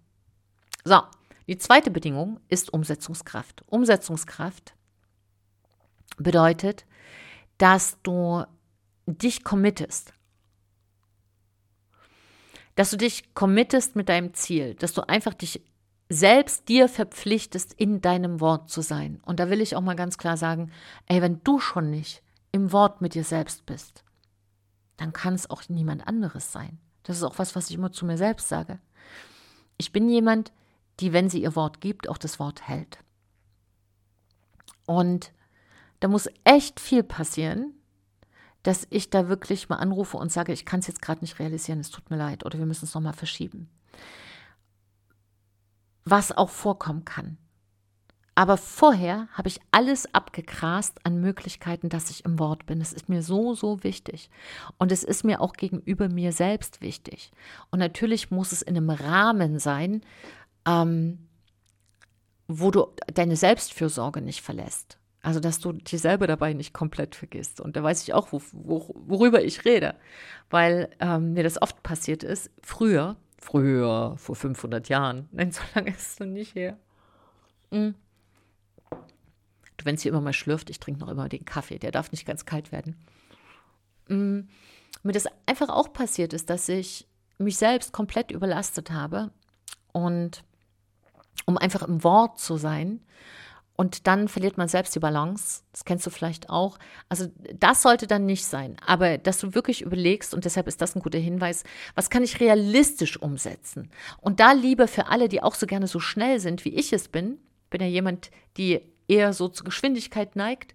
So, 0.84 1.02
die 1.46 1.58
zweite 1.58 1.90
Bedingung 1.90 2.40
ist 2.48 2.72
Umsetzungskraft. 2.72 3.62
Umsetzungskraft 3.66 4.74
bedeutet, 6.16 6.86
dass 7.58 7.98
du 8.02 8.44
dich 9.06 9.44
committest. 9.44 10.14
dass 12.74 12.90
du 12.90 12.96
dich 12.96 13.34
committest 13.34 13.96
mit 13.96 14.08
deinem 14.08 14.34
Ziel, 14.34 14.74
dass 14.74 14.94
du 14.94 15.02
einfach 15.06 15.34
dich 15.34 15.62
selbst 16.08 16.68
dir 16.68 16.88
verpflichtest, 16.88 17.72
in 17.74 18.00
deinem 18.00 18.40
Wort 18.40 18.70
zu 18.70 18.82
sein. 18.82 19.20
Und 19.24 19.40
da 19.40 19.50
will 19.50 19.60
ich 19.60 19.76
auch 19.76 19.80
mal 19.80 19.96
ganz 19.96 20.18
klar 20.18 20.36
sagen, 20.36 20.70
ey, 21.06 21.22
wenn 21.22 21.42
du 21.44 21.58
schon 21.58 21.90
nicht 21.90 22.22
im 22.50 22.72
Wort 22.72 23.00
mit 23.00 23.14
dir 23.14 23.24
selbst 23.24 23.66
bist, 23.66 24.04
dann 24.96 25.12
kann 25.12 25.34
es 25.34 25.48
auch 25.48 25.62
niemand 25.68 26.06
anderes 26.06 26.52
sein. 26.52 26.78
Das 27.02 27.16
ist 27.16 27.22
auch 27.22 27.38
was, 27.38 27.56
was 27.56 27.70
ich 27.70 27.76
immer 27.76 27.92
zu 27.92 28.04
mir 28.06 28.18
selbst 28.18 28.48
sage. 28.48 28.78
Ich 29.78 29.92
bin 29.92 30.08
jemand, 30.08 30.52
die, 31.00 31.12
wenn 31.12 31.28
sie 31.28 31.42
ihr 31.42 31.56
Wort 31.56 31.80
gibt, 31.80 32.08
auch 32.08 32.18
das 32.18 32.38
Wort 32.38 32.68
hält. 32.68 32.98
Und 34.86 35.32
da 36.00 36.08
muss 36.08 36.28
echt 36.44 36.80
viel 36.80 37.02
passieren, 37.02 37.74
dass 38.62 38.86
ich 38.90 39.10
da 39.10 39.28
wirklich 39.28 39.68
mal 39.68 39.76
anrufe 39.76 40.16
und 40.16 40.30
sage, 40.30 40.52
ich 40.52 40.64
kann 40.64 40.80
es 40.80 40.86
jetzt 40.86 41.02
gerade 41.02 41.20
nicht 41.20 41.38
realisieren, 41.38 41.80
es 41.80 41.90
tut 41.90 42.10
mir 42.10 42.16
leid 42.16 42.44
oder 42.44 42.58
wir 42.58 42.66
müssen 42.66 42.84
es 42.84 42.94
nochmal 42.94 43.12
verschieben. 43.12 43.68
Was 46.04 46.36
auch 46.36 46.50
vorkommen 46.50 47.04
kann. 47.04 47.38
Aber 48.34 48.56
vorher 48.56 49.28
habe 49.32 49.48
ich 49.48 49.60
alles 49.72 50.12
abgegrast 50.14 51.04
an 51.04 51.20
Möglichkeiten, 51.20 51.90
dass 51.90 52.08
ich 52.08 52.24
im 52.24 52.38
Wort 52.38 52.64
bin. 52.64 52.80
Es 52.80 52.94
ist 52.94 53.10
mir 53.10 53.22
so, 53.22 53.54
so 53.54 53.84
wichtig. 53.84 54.30
Und 54.78 54.90
es 54.90 55.04
ist 55.04 55.22
mir 55.22 55.42
auch 55.42 55.52
gegenüber 55.52 56.08
mir 56.08 56.32
selbst 56.32 56.80
wichtig. 56.80 57.30
Und 57.70 57.78
natürlich 57.78 58.30
muss 58.30 58.52
es 58.52 58.62
in 58.62 58.76
einem 58.76 58.88
Rahmen 58.88 59.58
sein, 59.58 60.00
ähm, 60.66 61.28
wo 62.48 62.70
du 62.70 62.86
deine 63.12 63.36
Selbstfürsorge 63.36 64.20
nicht 64.20 64.42
verlässt. 64.42 64.98
Also, 65.22 65.38
dass 65.38 65.60
du 65.60 65.72
dich 65.72 66.00
selber 66.00 66.26
dabei 66.26 66.52
nicht 66.52 66.74
komplett 66.74 67.14
vergisst. 67.14 67.60
Und 67.60 67.76
da 67.76 67.82
weiß 67.82 68.02
ich 68.02 68.12
auch, 68.12 68.32
wo, 68.32 68.42
wo, 68.52 68.92
worüber 69.06 69.42
ich 69.44 69.64
rede, 69.64 69.94
weil 70.50 70.90
ähm, 70.98 71.34
mir 71.34 71.44
das 71.44 71.62
oft 71.62 71.82
passiert 71.84 72.24
ist. 72.24 72.50
Früher, 72.60 73.16
früher, 73.38 74.16
vor 74.16 74.34
500 74.34 74.88
Jahren, 74.88 75.28
nein, 75.32 75.52
so 75.52 75.62
lange 75.74 75.90
ist 75.90 76.12
es 76.12 76.20
noch 76.20 76.26
nicht 76.26 76.56
her. 76.56 76.76
Mhm. 77.70 77.94
Du, 79.76 79.84
wenn 79.84 79.94
es 79.94 80.02
hier 80.02 80.10
immer 80.10 80.20
mal 80.20 80.32
schlürft, 80.32 80.70
ich 80.70 80.80
trinke 80.80 81.00
noch 81.00 81.08
immer 81.08 81.28
den 81.28 81.44
Kaffee, 81.44 81.78
der 81.78 81.92
darf 81.92 82.10
nicht 82.10 82.26
ganz 82.26 82.44
kalt 82.44 82.72
werden. 82.72 82.96
Mhm. 84.08 84.48
Mir 85.04 85.12
das 85.12 85.26
einfach 85.46 85.68
auch 85.68 85.92
passiert 85.92 86.32
ist, 86.32 86.50
dass 86.50 86.68
ich 86.68 87.06
mich 87.38 87.58
selbst 87.58 87.92
komplett 87.92 88.30
überlastet 88.30 88.90
habe 88.90 89.30
und 89.92 90.44
um 91.46 91.58
einfach 91.58 91.82
im 91.82 92.04
Wort 92.04 92.38
zu 92.38 92.56
sein 92.56 93.00
und 93.74 94.06
dann 94.06 94.28
verliert 94.28 94.58
man 94.58 94.68
selbst 94.68 94.94
die 94.94 95.00
Balance. 95.00 95.62
Das 95.72 95.84
kennst 95.84 96.06
du 96.06 96.10
vielleicht 96.10 96.50
auch. 96.50 96.78
Also 97.08 97.26
das 97.54 97.82
sollte 97.82 98.06
dann 98.06 98.26
nicht 98.26 98.44
sein. 98.44 98.76
Aber 98.86 99.18
dass 99.18 99.38
du 99.38 99.54
wirklich 99.54 99.82
überlegst, 99.82 100.34
und 100.34 100.44
deshalb 100.44 100.68
ist 100.68 100.80
das 100.80 100.94
ein 100.94 101.02
guter 101.02 101.18
Hinweis, 101.18 101.64
was 101.94 102.10
kann 102.10 102.22
ich 102.22 102.38
realistisch 102.38 103.20
umsetzen? 103.20 103.90
Und 104.18 104.40
da 104.40 104.52
lieber 104.52 104.88
für 104.88 105.06
alle, 105.06 105.28
die 105.28 105.42
auch 105.42 105.54
so 105.54 105.66
gerne 105.66 105.86
so 105.86 106.00
schnell 106.00 106.38
sind, 106.38 106.64
wie 106.64 106.74
ich 106.74 106.92
es 106.92 107.08
bin, 107.08 107.38
bin 107.70 107.80
ja 107.80 107.88
jemand, 107.88 108.30
die 108.56 108.82
eher 109.08 109.32
so 109.32 109.48
zur 109.48 109.64
Geschwindigkeit 109.64 110.36
neigt, 110.36 110.74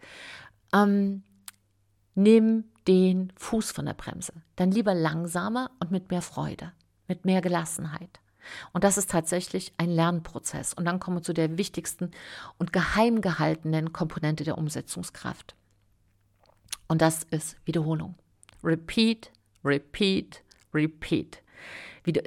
ähm, 0.73 1.23
nimm 2.15 2.65
den 2.87 3.31
Fuß 3.37 3.71
von 3.71 3.85
der 3.85 3.93
Bremse. 3.93 4.33
Dann 4.55 4.71
lieber 4.71 4.95
langsamer 4.95 5.71
und 5.79 5.91
mit 5.91 6.09
mehr 6.09 6.21
Freude, 6.21 6.73
mit 7.07 7.25
mehr 7.25 7.41
Gelassenheit. 7.41 8.19
Und 8.73 8.83
das 8.83 8.97
ist 8.97 9.09
tatsächlich 9.09 9.73
ein 9.77 9.89
Lernprozess. 9.89 10.73
Und 10.73 10.85
dann 10.85 10.99
kommen 10.99 11.17
wir 11.17 11.23
zu 11.23 11.33
der 11.33 11.57
wichtigsten 11.57 12.11
und 12.57 12.73
geheim 12.73 13.21
gehaltenen 13.21 13.93
Komponente 13.93 14.43
der 14.43 14.57
Umsetzungskraft. 14.57 15.55
Und 16.87 17.01
das 17.01 17.23
ist 17.23 17.57
Wiederholung. 17.65 18.15
Repeat, 18.63 19.31
repeat, 19.63 20.43
repeat. 20.73 21.41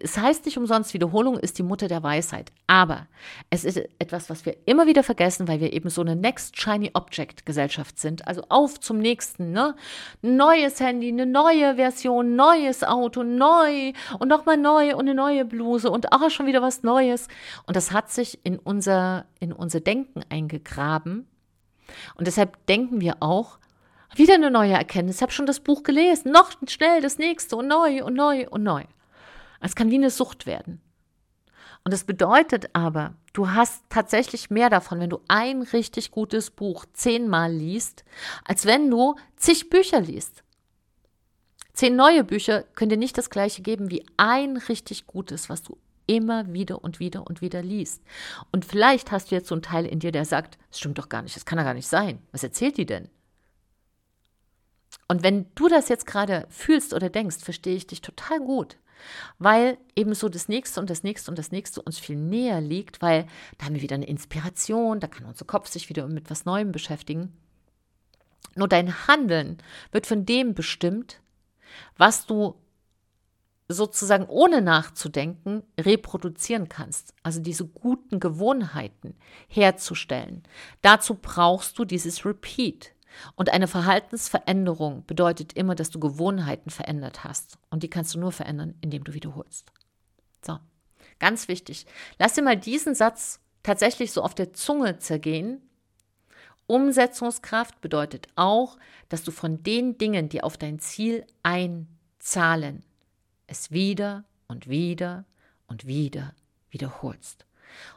Es 0.03 0.19
heißt 0.19 0.45
nicht 0.45 0.59
umsonst, 0.59 0.93
Wiederholung 0.95 1.39
ist 1.39 1.59
die 1.59 1.63
Mutter 1.63 1.89
der 1.89 2.03
Weisheit. 2.03 2.53
Aber 2.67 3.07
es 3.49 3.65
ist 3.65 3.79
etwas, 3.99 4.29
was 4.29 4.45
wir 4.45 4.57
immer 4.67 4.87
wieder 4.87 5.03
vergessen, 5.03 5.49
weil 5.49 5.61
wir 5.61 5.73
eben 5.73 5.89
so 5.89 6.01
eine 6.01 6.17
Next 6.17 6.61
Shiny 6.61 6.91
Object 6.95 7.47
Gesellschaft 7.47 7.99
sind. 7.99 8.27
Also 8.27 8.43
auf 8.49 8.81
zum 8.81 8.99
nächsten, 8.99 9.53
ne? 9.53 9.75
Neues 10.23 10.81
Handy, 10.81 11.09
eine 11.09 11.27
neue 11.27 11.77
Version, 11.77 12.37
neues 12.37 12.85
Auto, 12.85 13.23
neu 13.23 13.93
und 14.19 14.29
nochmal 14.29 14.57
neu 14.57 14.95
und 14.95 15.01
eine 15.01 15.15
neue 15.15 15.45
Bluse 15.45 15.91
und 15.91 16.13
auch 16.13 16.31
schon 16.31 16.47
wieder 16.47 16.63
was 16.63 16.83
Neues. 16.83 17.29
Und 17.67 17.77
das 17.77 17.93
hat 17.93 18.11
sich 18.11 18.45
in 18.45 18.59
unser, 18.59 19.27
in 19.39 19.53
unser 19.53 19.81
Denken 19.81 20.23
eingegraben. 20.29 21.27
Und 22.15 22.27
deshalb 22.27 22.67
denken 22.67 23.01
wir 23.01 23.17
auch, 23.21 23.59
wieder 24.15 24.35
eine 24.35 24.51
neue 24.51 24.73
Erkenntnis. 24.73 25.17
Ich 25.17 25.23
habe 25.23 25.33
schon 25.33 25.47
das 25.47 25.61
Buch 25.61 25.83
gelesen. 25.83 26.33
Noch 26.33 26.53
schnell 26.69 27.01
das 27.01 27.19
nächste 27.19 27.57
und 27.57 27.69
neu 27.69 28.05
und 28.05 28.15
neu 28.15 28.47
und 28.49 28.63
neu. 28.63 28.85
Es 29.61 29.75
kann 29.75 29.91
wie 29.91 29.97
eine 29.97 30.11
Sucht 30.11 30.47
werden. 30.47 30.81
Und 31.85 31.93
das 31.93 32.05
bedeutet 32.05 32.71
aber, 32.75 33.15
du 33.33 33.51
hast 33.51 33.85
tatsächlich 33.89 34.51
mehr 34.51 34.69
davon, 34.69 35.01
wenn 35.01 35.11
du 35.11 35.21
ein 35.29 35.63
richtig 35.63 36.11
gutes 36.11 36.51
Buch 36.51 36.85
zehnmal 36.93 37.53
liest, 37.53 38.05
als 38.45 38.67
wenn 38.67 38.91
du 38.91 39.15
zig 39.37 39.71
Bücher 39.71 40.01
liest. 40.01 40.43
Zehn 41.73 41.97
neue 41.97 42.25
Bücher 42.25 42.65
können 42.75 42.91
dir 42.91 42.97
nicht 42.99 43.17
das 43.17 43.31
gleiche 43.31 43.63
geben 43.63 43.91
wie 43.91 44.05
ein 44.17 44.57
richtig 44.57 45.07
gutes, 45.07 45.49
was 45.49 45.63
du 45.63 45.79
immer 46.07 46.53
wieder 46.53 46.83
und 46.83 46.99
wieder 46.99 47.27
und 47.27 47.41
wieder 47.41 47.63
liest. 47.63 48.03
Und 48.53 48.65
vielleicht 48.65 49.13
hast 49.13 49.31
du 49.31 49.37
jetzt 49.37 49.49
so 49.49 49.55
einen 49.55 49.63
Teil 49.63 49.87
in 49.87 50.01
dir, 50.01 50.13
der 50.13 50.25
sagt, 50.25 50.59
das 50.69 50.81
stimmt 50.81 50.99
doch 50.99 51.09
gar 51.09 51.23
nicht, 51.23 51.37
das 51.37 51.47
kann 51.47 51.59
ja 51.59 51.65
gar 51.65 51.75
nicht 51.75 51.87
sein. 51.87 52.21
Was 52.33 52.43
erzählt 52.43 52.77
die 52.77 52.87
denn? 52.87 53.09
Und 55.09 55.23
wenn 55.23 55.47
du 55.55 55.69
das 55.69 55.89
jetzt 55.89 56.07
gerade 56.07 56.47
fühlst 56.51 56.93
oder 56.93 57.09
denkst, 57.09 57.39
verstehe 57.39 57.77
ich 57.77 57.87
dich 57.87 58.01
total 58.01 58.41
gut 58.41 58.77
weil 59.39 59.79
eben 59.97 60.15
so 60.15 60.29
das 60.29 60.49
nächste 60.49 60.81
und 60.81 60.91
das 60.91 61.03
nächste 61.03 61.31
und 61.31 61.39
das 61.39 61.53
nächste 61.53 61.83
uns 61.83 61.99
viel 61.99 62.17
näher 62.17 62.61
liegt, 62.61 63.03
weil 63.03 63.27
da 63.59 63.67
haben 63.67 63.75
wir 63.75 63.83
wieder 63.83 63.97
eine 63.97 64.07
Inspiration, 64.07 65.01
da 65.01 65.07
kann 65.07 65.27
unser 65.27 65.45
Kopf 65.45 65.69
sich 65.69 65.89
wieder 65.89 66.07
mit 66.09 66.31
was 66.31 66.45
Neuem 66.45 66.73
beschäftigen. 66.73 67.33
Nur 68.57 68.69
dein 68.69 69.07
Handeln 69.07 69.59
wird 69.93 70.07
von 70.07 70.27
dem 70.27 70.55
bestimmt, 70.55 71.21
was 71.97 72.27
du 72.27 72.57
sozusagen 73.69 74.27
ohne 74.27 74.63
nachzudenken 74.63 75.63
reproduzieren 75.79 76.69
kannst. 76.69 77.15
Also 77.23 77.41
diese 77.41 77.67
guten 77.67 78.19
Gewohnheiten 78.19 79.15
herzustellen. 79.49 80.43
Dazu 80.83 81.15
brauchst 81.15 81.79
du 81.79 81.85
dieses 81.85 82.25
Repeat. 82.25 82.93
Und 83.37 83.51
eine 83.51 83.69
Verhaltensveränderung 83.69 85.05
bedeutet 85.07 85.53
immer, 85.55 85.75
dass 85.75 85.91
du 85.91 86.01
Gewohnheiten 86.01 86.71
verändert 86.71 87.25
hast. 87.25 87.59
Und 87.71 87.83
die 87.83 87.91
kannst 87.91 88.15
du 88.15 88.19
nur 88.19 88.33
verändern, 88.33 88.75
indem 88.81 89.05
du 89.05 89.15
wiederholst. 89.15 89.73
So, 90.45 90.59
ganz 91.19 91.49
wichtig. 91.49 91.87
Lass 92.19 92.35
dir 92.35 92.43
mal 92.43 92.57
diesen 92.57 92.95
Satz 92.95 93.41
tatsächlich 93.63 94.13
so 94.13 94.23
auf 94.23 94.35
der 94.35 94.53
Zunge 94.53 94.99
zergehen. 94.99 95.61
Umsetzungskraft 96.67 97.81
bedeutet 97.81 98.29
auch, 98.37 98.79
dass 99.09 99.25
du 99.25 99.33
von 99.33 99.63
den 99.63 99.99
Dingen, 99.99 100.29
die 100.29 100.43
auf 100.43 100.57
dein 100.57 100.79
Ziel 100.79 101.27
einzahlen, 101.43 102.85
es 103.47 103.73
wieder 103.73 104.25
und 104.47 104.69
wieder 104.69 105.25
und 105.67 105.87
wieder 105.87 106.35
wiederholst. 106.71 107.45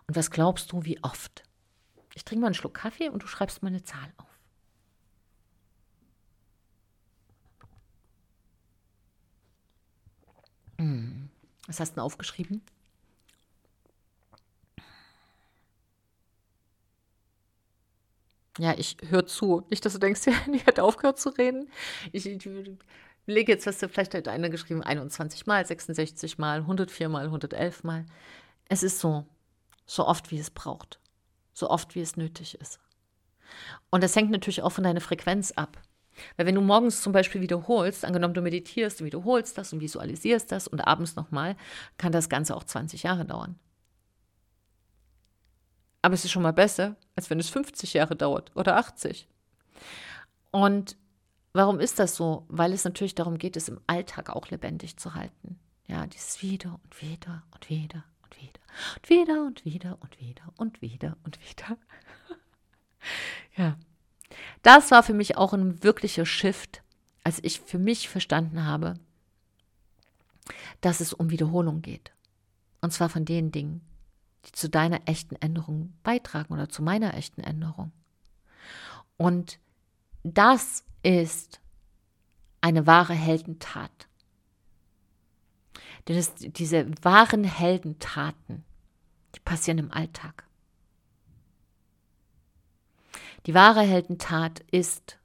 Und 0.08 0.16
was 0.16 0.32
glaubst 0.32 0.72
du, 0.72 0.86
wie 0.86 1.04
oft? 1.04 1.44
Ich 2.16 2.26
trinke 2.26 2.42
mal 2.42 2.48
einen 2.48 2.56
Schluck 2.56 2.74
Kaffee 2.76 3.10
und 3.10 3.24
du 3.24 3.28
schreibst 3.28 3.62
mal 3.62 3.70
eine 3.70 3.84
Zahl 3.84 4.12
auf. 4.18 4.33
Was 10.78 11.80
hast 11.80 11.92
du 11.92 11.96
denn 11.96 12.04
aufgeschrieben? 12.04 12.62
Ja, 18.60 18.76
ich 18.78 18.98
höre 19.10 19.26
zu. 19.26 19.66
Nicht, 19.70 19.84
dass 19.86 19.94
du 19.94 20.00
denkst, 20.00 20.22
die 20.48 20.64
hat 20.66 20.80
aufgehört 20.80 21.20
zu 21.20 21.30
reden. 21.30 21.70
Ich, 22.12 22.28
ich 22.28 22.48
lege 23.26 23.52
jetzt, 23.52 23.66
du 23.66 23.90
vielleicht 23.90 24.14
hat 24.14 24.28
einer 24.28 24.50
geschrieben, 24.50 24.84
21 24.84 25.46
Mal, 25.46 25.66
66 25.66 26.38
Mal, 26.38 26.60
104 26.60 27.10
Mal, 27.10 27.26
111 27.26 27.84
Mal. 27.84 28.06
Es 28.70 28.84
ist 28.84 29.00
so, 29.00 29.26
so 29.86 30.08
oft, 30.08 30.32
wie 30.32 30.40
es 30.40 30.52
braucht. 30.52 31.00
So 31.54 31.70
oft, 31.70 31.96
wie 31.96 32.02
es 32.02 32.16
nötig 32.16 32.56
ist. 32.60 32.80
Und 33.90 34.04
das 34.04 34.16
hängt 34.16 34.32
natürlich 34.32 34.62
auch 34.62 34.72
von 34.72 34.84
deiner 34.84 35.02
Frequenz 35.02 35.52
ab. 35.52 35.82
Weil 36.38 36.46
wenn 36.46 36.56
du 36.56 36.62
morgens 36.62 37.02
zum 37.02 37.14
Beispiel 37.14 37.42
wiederholst, 37.42 38.06
angenommen 38.06 38.34
du 38.34 38.42
meditierst, 38.42 39.00
du 39.00 39.06
wiederholst 39.06 39.58
das 39.58 39.74
und 39.74 39.82
visualisierst 39.82 40.52
das 40.52 40.68
und 40.68 40.82
abends 40.82 41.16
nochmal, 41.16 41.56
kann 41.98 42.12
das 42.12 42.30
Ganze 42.30 42.56
auch 42.56 42.64
20 42.64 43.04
Jahre 43.04 43.26
dauern. 43.26 43.58
Aber 46.02 46.14
es 46.14 46.26
ist 46.26 46.32
schon 46.32 46.44
mal 46.44 46.54
besser, 46.54 46.98
als 47.16 47.30
wenn 47.30 47.40
es 47.40 47.50
50 47.50 47.94
Jahre 47.94 48.16
dauert 48.16 48.52
oder 48.56 48.76
80. 48.76 49.28
Und 50.52 50.98
warum 51.54 51.80
ist 51.80 51.98
das 51.98 52.16
so? 52.16 52.46
Weil 52.50 52.74
es 52.74 52.84
natürlich 52.84 53.16
darum 53.16 53.38
geht, 53.38 53.56
es 53.56 53.70
im 53.70 53.80
Alltag 53.88 54.30
auch 54.30 54.50
lebendig 54.50 54.98
zu 54.98 55.16
halten. 55.16 55.60
Ja, 55.88 56.06
dieses 56.06 56.42
wieder 56.42 56.80
und 56.84 57.02
wieder 57.02 57.44
und 57.52 57.70
wieder 57.70 58.04
und 58.24 58.40
wieder 58.42 58.60
und 58.96 59.10
wieder 59.10 59.46
und 59.46 59.66
wieder 59.66 59.98
und 60.02 60.20
wieder 60.20 60.54
und 60.58 60.82
wieder 60.82 61.18
und 61.24 61.40
wieder. 61.40 61.78
ja, 63.58 63.78
das 64.62 64.92
war 64.92 65.04
für 65.04 65.14
mich 65.14 65.38
auch 65.38 65.54
ein 65.54 65.84
wirklicher 65.84 66.26
Shift, 66.26 66.82
als 67.24 67.40
ich 67.44 67.62
für 67.62 67.80
mich 67.80 68.10
verstanden 68.10 68.66
habe, 68.66 68.96
dass 70.82 71.00
es 71.00 71.14
um 71.14 71.30
Wiederholung 71.30 71.82
geht. 71.82 72.12
Und 72.82 72.92
zwar 72.92 73.10
von 73.10 73.26
den 73.26 73.52
Dingen, 73.52 73.82
die 74.46 74.52
zu 74.52 74.70
deiner 74.70 75.02
echten 75.08 75.36
Änderung 75.38 75.94
beitragen 76.04 76.54
oder 76.54 76.68
zu 76.68 76.84
meiner 76.84 77.14
echten 77.14 77.42
Änderung. 77.42 77.92
Und 79.18 79.60
das 80.24 80.84
ist 81.02 81.62
eine 82.62 82.88
wahre 82.88 83.14
Heldentat. 83.14 84.08
Denn 86.08 86.18
es, 86.18 86.34
diese 86.36 86.90
wahren 87.02 87.44
Heldentaten, 87.44 88.66
die 89.36 89.40
passieren 89.40 89.78
im 89.78 89.92
Alltag. 89.92 90.46
Die 93.46 93.54
wahre 93.54 93.82
Heldentat 93.82 94.62
ist, 94.72 95.20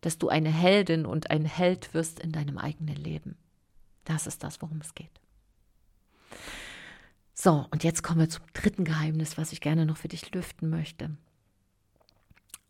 dass 0.00 0.18
du 0.18 0.28
eine 0.28 0.50
Heldin 0.50 1.06
und 1.06 1.30
ein 1.30 1.44
Held 1.44 1.94
wirst 1.94 2.20
in 2.20 2.32
deinem 2.32 2.58
eigenen 2.58 2.96
Leben. 2.96 3.36
Das 4.04 4.26
ist 4.26 4.42
das, 4.42 4.60
worum 4.60 4.80
es 4.80 4.94
geht. 4.94 5.20
So, 7.34 7.66
und 7.70 7.84
jetzt 7.84 8.02
kommen 8.02 8.20
wir 8.20 8.28
zum 8.28 8.44
dritten 8.52 8.84
Geheimnis, 8.84 9.36
was 9.36 9.52
ich 9.52 9.60
gerne 9.60 9.86
noch 9.86 9.96
für 9.96 10.08
dich 10.08 10.32
lüften 10.32 10.70
möchte. 10.70 11.16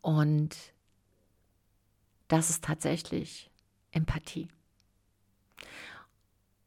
Und 0.00 0.56
das 2.28 2.50
ist 2.50 2.64
tatsächlich 2.64 3.50
Empathie. 3.90 4.48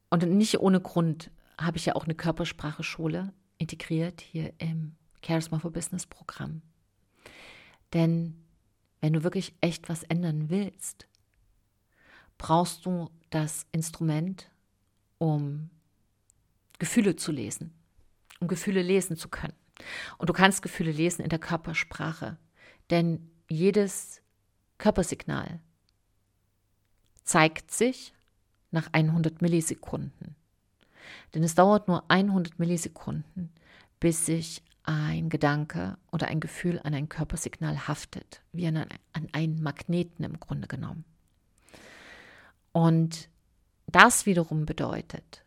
Und 0.10 0.24
nicht 0.24 0.60
ohne 0.60 0.80
Grund 0.80 1.32
habe 1.60 1.78
ich 1.78 1.86
ja 1.86 1.96
auch 1.96 2.06
eine 2.06 2.16
Körpersprache-Schule 2.16 3.34
integriert 3.58 4.22
hier 4.22 4.54
im 4.60 4.96
Charisma 5.26 5.60
for 5.60 5.72
Business 5.72 6.06
Programm. 6.06 6.62
Denn 7.94 8.44
wenn 9.02 9.14
du 9.14 9.24
wirklich 9.24 9.54
echt 9.62 9.90
was 9.90 10.04
ändern 10.04 10.50
willst, 10.50 11.08
brauchst 12.38 12.86
du 12.86 13.10
das 13.30 13.66
Instrument, 13.72 14.50
um 15.18 15.70
Gefühle 16.80 17.16
zu 17.16 17.32
lesen, 17.32 17.74
um 18.40 18.48
Gefühle 18.48 18.82
lesen 18.82 19.18
zu 19.18 19.30
können. 19.30 19.56
Und 20.18 20.30
du 20.30 20.34
kannst 20.34 20.62
Gefühle 20.62 20.92
lesen 20.92 21.22
in 21.22 21.30
der 21.30 21.40
Körpersprache, 21.40 22.38
denn 22.90 23.30
jedes 23.50 24.22
Körpersignal 24.78 25.60
zeigt 27.24 27.72
sich 27.72 28.14
nach 28.72 28.90
100 28.92 29.42
Millisekunden. 29.42 30.36
Denn 31.34 31.44
es 31.44 31.56
dauert 31.56 31.88
nur 31.88 32.10
100 32.10 32.60
Millisekunden, 32.60 33.52
bis 34.00 34.26
sich 34.26 34.62
ein 34.88 35.30
Gedanke 35.30 35.98
oder 36.12 36.28
ein 36.28 36.40
Gefühl 36.40 36.80
an 36.84 36.94
ein 36.94 37.10
Körpersignal 37.10 37.88
haftet, 37.88 38.42
wie 38.54 38.68
an, 38.68 38.78
an 38.78 39.28
einen 39.34 39.62
Magneten 39.62 40.24
im 40.24 40.40
Grunde 40.40 40.68
genommen. 40.68 41.04
Und 42.72 43.30
das 43.88 44.26
wiederum 44.26 44.66
bedeutet, 44.66 45.44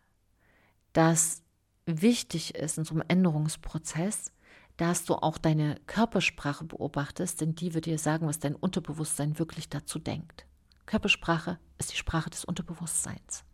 dass 0.92 1.42
wichtig 1.86 2.54
ist 2.54 2.76
in 2.76 2.84
so 2.84 2.94
einem 2.94 3.04
Änderungsprozess, 3.08 4.32
dass 4.76 5.04
du 5.04 5.14
auch 5.14 5.38
deine 5.38 5.76
Körpersprache 5.86 6.64
beobachtest, 6.64 7.40
denn 7.40 7.54
die 7.54 7.72
wird 7.72 7.86
dir 7.86 7.98
sagen, 7.98 8.26
was 8.26 8.40
dein 8.40 8.54
Unterbewusstsein 8.54 9.38
wirklich 9.38 9.68
dazu 9.68 9.98
denkt. 9.98 10.46
Körpersprache 10.86 11.58
ist 11.78 11.92
die 11.92 11.96
Sprache 11.96 12.30
des 12.30 12.44
Unterbewusstseins. 12.44 13.44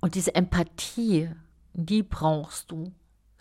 Und 0.00 0.14
diese 0.14 0.34
Empathie, 0.34 1.30
die 1.72 2.02
brauchst 2.02 2.70
du, 2.70 2.92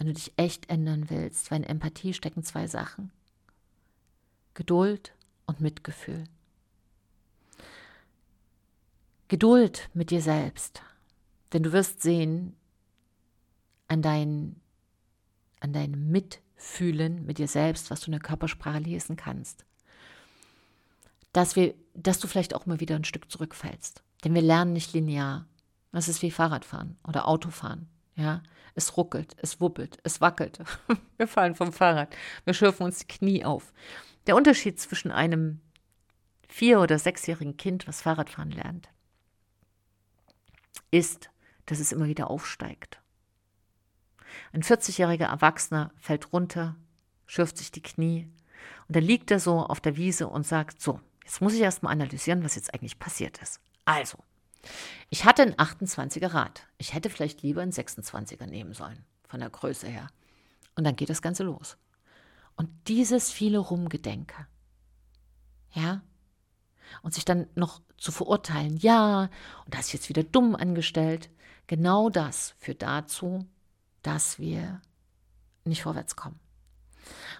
wenn 0.03 0.09
du 0.09 0.15
dich 0.15 0.33
echt 0.35 0.69
ändern 0.69 1.09
willst, 1.09 1.49
weil 1.49 1.61
in 1.61 1.63
Empathie 1.63 2.13
stecken 2.13 2.43
zwei 2.43 2.67
Sachen. 2.67 3.09
Geduld 4.53 5.13
und 5.45 5.61
Mitgefühl. 5.61 6.25
Geduld 9.29 9.89
mit 9.93 10.11
dir 10.11 10.21
selbst, 10.21 10.81
denn 11.53 11.63
du 11.63 11.71
wirst 11.71 12.01
sehen 12.01 12.53
an, 13.87 14.01
dein, 14.01 14.57
an 15.61 15.71
deinem 15.71 16.11
Mitfühlen 16.11 17.25
mit 17.25 17.37
dir 17.37 17.47
selbst, 17.47 17.89
was 17.89 18.01
du 18.01 18.07
in 18.07 18.11
der 18.11 18.19
Körpersprache 18.19 18.79
lesen 18.79 19.15
kannst, 19.15 19.63
dass, 21.31 21.55
wir, 21.55 21.75
dass 21.93 22.19
du 22.19 22.27
vielleicht 22.27 22.55
auch 22.55 22.65
mal 22.65 22.81
wieder 22.81 22.97
ein 22.97 23.05
Stück 23.05 23.31
zurückfällst. 23.31 24.03
Denn 24.25 24.33
wir 24.33 24.41
lernen 24.41 24.73
nicht 24.73 24.91
linear. 24.91 25.47
Das 25.93 26.09
ist 26.09 26.21
wie 26.21 26.29
Fahrradfahren 26.29 26.97
oder 27.07 27.25
Autofahren. 27.25 27.87
Ja, 28.15 28.43
es 28.75 28.97
ruckelt, 28.97 29.35
es 29.37 29.59
wuppelt, 29.59 29.97
es 30.03 30.21
wackelt. 30.21 30.59
wir 31.17 31.27
fallen 31.27 31.55
vom 31.55 31.71
Fahrrad. 31.73 32.15
Wir 32.45 32.53
schürfen 32.53 32.83
uns 32.83 32.99
die 32.99 33.07
Knie 33.07 33.45
auf. 33.45 33.73
Der 34.27 34.35
Unterschied 34.35 34.79
zwischen 34.79 35.11
einem 35.11 35.61
vier- 36.47 36.79
oder 36.79 36.99
sechsjährigen 36.99 37.57
Kind, 37.57 37.87
was 37.87 38.01
Fahrradfahren 38.01 38.51
lernt, 38.51 38.89
ist, 40.91 41.29
dass 41.65 41.79
es 41.79 41.91
immer 41.91 42.07
wieder 42.07 42.29
aufsteigt. 42.29 43.01
Ein 44.51 44.63
40-jähriger 44.63 45.25
Erwachsener 45.25 45.91
fällt 45.97 46.33
runter, 46.33 46.75
schürft 47.25 47.57
sich 47.57 47.71
die 47.71 47.81
Knie 47.81 48.29
und 48.87 48.95
dann 48.95 49.03
liegt 49.03 49.31
er 49.31 49.39
so 49.39 49.59
auf 49.59 49.81
der 49.81 49.97
Wiese 49.97 50.27
und 50.27 50.45
sagt, 50.45 50.81
so, 50.81 50.99
jetzt 51.23 51.41
muss 51.41 51.53
ich 51.53 51.61
erstmal 51.61 51.93
analysieren, 51.93 52.43
was 52.43 52.55
jetzt 52.55 52.73
eigentlich 52.73 52.99
passiert 52.99 53.41
ist. 53.41 53.59
Also, 53.85 54.17
ich 55.09 55.25
hatte 55.25 55.41
ein 55.41 55.55
28er 55.55 56.33
Rad. 56.33 56.67
Ich 56.77 56.93
hätte 56.93 57.09
vielleicht 57.09 57.41
lieber 57.41 57.61
einen 57.61 57.71
26er 57.71 58.45
nehmen 58.45 58.73
sollen, 58.73 59.05
von 59.27 59.39
der 59.39 59.49
Größe 59.49 59.87
her. 59.87 60.07
Und 60.75 60.85
dann 60.85 60.95
geht 60.95 61.09
das 61.09 61.21
Ganze 61.21 61.43
los. 61.43 61.77
Und 62.55 62.69
dieses 62.87 63.31
viele 63.31 63.59
Rumgedenke, 63.59 64.47
ja, 65.71 66.01
und 67.01 67.13
sich 67.13 67.25
dann 67.25 67.47
noch 67.55 67.81
zu 67.97 68.11
verurteilen, 68.11 68.77
ja, 68.77 69.29
und 69.65 69.73
das 69.73 69.87
ist 69.87 69.93
jetzt 69.93 70.09
wieder 70.09 70.23
dumm 70.23 70.55
angestellt, 70.55 71.29
genau 71.67 72.09
das 72.09 72.55
führt 72.59 72.81
dazu, 72.81 73.45
dass 74.03 74.37
wir 74.37 74.81
nicht 75.65 75.83
vorwärts 75.83 76.15
kommen. 76.15 76.39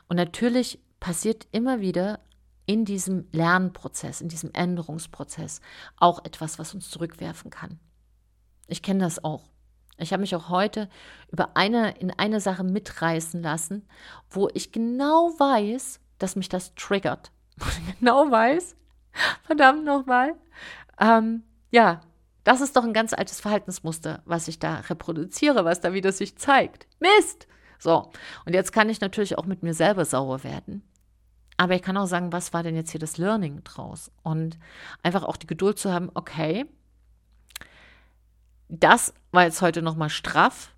Und 0.08 0.18
natürlich 0.18 0.80
passiert 1.00 1.48
immer 1.52 1.82
wieder 1.82 2.20
in 2.66 2.86
diesem 2.86 3.28
Lernprozess, 3.32 4.22
in 4.22 4.30
diesem 4.30 4.52
Änderungsprozess 4.54 5.62
auch 5.98 6.24
etwas, 6.24 6.60
was 6.60 6.74
uns 6.74 6.90
zurückwerfen 6.90 7.52
kann. 7.52 7.80
Ich 8.68 8.82
kenne 8.82 9.04
das 9.04 9.24
auch. 9.24 9.44
Ich 9.98 10.12
habe 10.12 10.22
mich 10.22 10.36
auch 10.36 10.50
heute 10.50 10.90
über 11.32 11.56
eine, 11.56 11.98
in 11.98 12.12
eine 12.12 12.40
Sache 12.40 12.64
mitreißen 12.64 13.42
lassen, 13.42 13.88
wo 14.30 14.50
ich 14.54 14.72
genau 14.72 15.34
weiß, 15.38 16.00
dass 16.18 16.36
mich 16.36 16.50
das 16.50 16.74
triggert. 16.76 17.32
genau 18.00 18.32
weiß, 18.32 18.76
verdammt 19.44 19.86
nochmal, 19.86 20.34
ähm, 21.00 21.44
ja, 21.72 22.02
das 22.44 22.62
ist 22.62 22.76
doch 22.76 22.84
ein 22.84 22.94
ganz 22.94 23.14
altes 23.14 23.40
Verhaltensmuster, 23.40 24.22
was 24.26 24.48
ich 24.48 24.60
da 24.60 24.78
reproduziere, 24.78 25.64
was 25.64 25.82
da 25.82 25.94
wieder 25.94 26.12
sich 26.12 26.38
zeigt. 26.38 26.88
Mist! 27.00 27.48
So, 27.80 28.12
und 28.46 28.54
jetzt 28.54 28.72
kann 28.72 28.90
ich 28.90 29.02
natürlich 29.02 29.38
auch 29.38 29.46
mit 29.46 29.62
mir 29.62 29.74
selber 29.74 30.06
sauer 30.06 30.44
werden 30.44 30.84
aber 31.64 31.76
ich 31.76 31.82
kann 31.82 31.96
auch 31.96 32.08
sagen, 32.08 32.34
was 32.34 32.52
war 32.52 32.62
denn 32.62 32.76
jetzt 32.76 32.92
hier 32.92 33.00
das 33.00 33.18
Learning 33.18 33.64
draus? 33.64 34.12
Und 34.22 34.60
einfach 35.02 35.24
auch 35.24 35.38
die 35.38 35.48
Geduld 35.48 35.80
zu 35.80 35.94
haben, 35.94 36.12
okay, 36.14 36.66
das 38.68 39.14
war 39.32 39.46
jetzt 39.46 39.62
heute 39.62 39.82
nochmal 39.82 40.10
straff. 40.10 40.76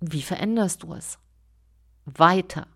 Wie 0.00 0.20
veränderst 0.20 0.82
du 0.82 0.92
es? 0.92 1.18
Weiter. 2.04 2.66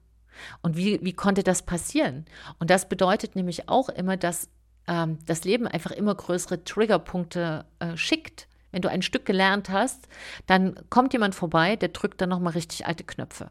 Und 0.63 0.79
wie, 0.79 0.99
wie 1.03 1.13
konnte 1.13 1.43
das 1.43 1.61
passieren? 1.61 2.25
Und 2.59 2.71
das 2.71 2.89
bedeutet 2.89 3.37
nämlich 3.37 3.69
auch 3.69 3.91
immer, 3.91 4.17
dass 4.17 4.49
ähm, 4.87 5.19
das 5.27 5.45
Leben 5.45 5.67
einfach 5.67 5.91
immer 5.91 6.15
größere 6.15 6.65
Triggerpunkte 6.65 7.67
äh, 7.81 7.99
schickt. 7.99 8.49
Wenn 8.71 8.81
du 8.81 8.89
ein 8.89 9.03
Stück 9.03 9.27
gelernt 9.27 9.69
hast, 9.69 10.09
dann 10.47 10.75
kommt 10.89 11.13
jemand 11.13 11.35
vorbei, 11.35 11.77
der 11.77 11.91
drückt 11.91 12.23
dann 12.23 12.31
nochmal 12.31 12.55
richtig 12.55 12.87
alte 12.87 13.05
Knöpfe. 13.05 13.51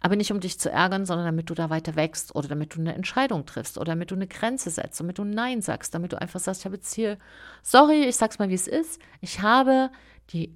Aber 0.00 0.16
nicht 0.16 0.32
um 0.32 0.40
dich 0.40 0.58
zu 0.58 0.70
ärgern, 0.70 1.04
sondern 1.04 1.26
damit 1.26 1.50
du 1.50 1.54
da 1.54 1.70
weiter 1.70 1.96
wächst 1.96 2.34
oder 2.34 2.48
damit 2.48 2.74
du 2.74 2.80
eine 2.80 2.94
Entscheidung 2.94 3.46
triffst 3.46 3.78
oder 3.78 3.92
damit 3.92 4.10
du 4.10 4.14
eine 4.14 4.26
Grenze 4.26 4.70
setzt, 4.70 5.00
damit 5.00 5.18
du 5.18 5.24
Nein 5.24 5.62
sagst, 5.62 5.94
damit 5.94 6.12
du 6.12 6.20
einfach 6.20 6.40
sagst, 6.40 6.62
ich 6.62 6.64
habe 6.64 6.76
jetzt 6.76 6.94
hier, 6.94 7.18
sorry, 7.62 8.04
ich 8.04 8.16
sag's 8.16 8.38
mal, 8.38 8.48
wie 8.48 8.54
es 8.54 8.68
ist. 8.68 9.00
Ich 9.20 9.40
habe 9.40 9.90
die, 10.30 10.54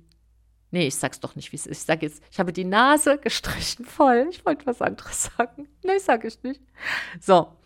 nee, 0.71 0.87
ich 0.87 0.97
sag's 0.97 1.21
doch 1.21 1.37
nicht, 1.37 1.53
wie 1.53 1.57
es 1.57 1.67
ist. 1.67 1.79
Ich 1.79 1.87
sage 1.87 2.07
jetzt, 2.07 2.23
ich 2.31 2.39
habe 2.39 2.53
die 2.53 2.65
Nase 2.65 3.19
gestrichen 3.23 3.85
voll. 3.85 4.27
Ich 4.31 4.45
wollte 4.45 4.67
was 4.67 4.83
anderes 4.83 5.31
sagen. 5.37 5.69
Nee, 5.83 5.99
sage 5.99 6.29
ich 6.29 6.43
nicht. 6.43 6.63
So. 7.21 7.57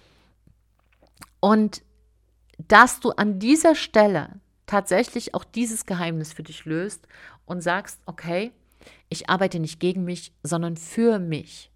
Und 1.40 1.82
dass 2.58 3.00
du 3.00 3.10
an 3.10 3.38
dieser 3.38 3.74
Stelle 3.74 4.40
tatsächlich 4.66 5.34
auch 5.34 5.44
dieses 5.44 5.86
Geheimnis 5.86 6.32
für 6.32 6.42
dich 6.42 6.64
löst 6.64 7.06
und 7.44 7.60
sagst, 7.60 8.00
okay, 8.06 8.52
ich 9.08 9.28
arbeite 9.28 9.58
nicht 9.58 9.80
gegen 9.80 10.04
mich, 10.04 10.32
sondern 10.42 10.76
für 10.76 11.18
mich. 11.18 11.70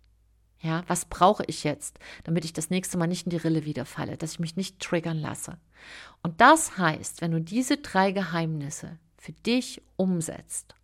Ja, 0.63 0.85
was 0.89 1.07
brauche 1.07 1.45
ich 1.47 1.65
jetzt, 1.65 1.99
damit 2.25 2.45
ich 2.45 2.53
das 2.53 2.69
nächste 2.69 2.99
Mal 2.99 3.07
nicht 3.07 3.25
in 3.25 3.31
die 3.31 3.39
Rille 3.39 3.65
wiederfalle, 3.65 4.19
dass 4.19 4.33
ich 4.33 4.41
mich 4.41 4.57
nicht 4.57 4.79
triggern 4.79 5.19
lasse? 5.19 5.59
Und 6.23 6.41
das 6.41 6.77
heißt, 6.77 7.23
wenn 7.23 7.31
du 7.31 7.41
diese 7.41 7.79
drei 7.79 8.13
Geheimnisse 8.13 8.99
für 9.17 9.33
dich 9.33 9.81
umsetzt, 9.97 10.75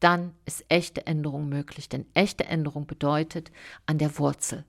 dann 0.00 0.34
ist 0.44 0.64
echte 0.68 1.06
Änderung 1.06 1.48
möglich. 1.48 1.88
Denn 1.88 2.06
echte 2.14 2.46
Änderung 2.46 2.86
bedeutet 2.86 3.50
an 3.86 3.98
der 3.98 4.18
Wurzel. 4.18 4.64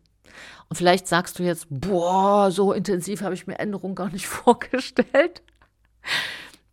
Und 0.70 0.76
vielleicht 0.76 1.08
sagst 1.08 1.40
du 1.40 1.44
jetzt, 1.44 1.68
boah, 1.70 2.52
so 2.52 2.74
intensiv 2.74 3.22
habe 3.22 3.34
ich 3.34 3.48
mir 3.48 3.60
Änderung 3.60 3.96
gar 3.96 4.10
nicht 4.12 4.28
vorgestellt. 4.28 5.42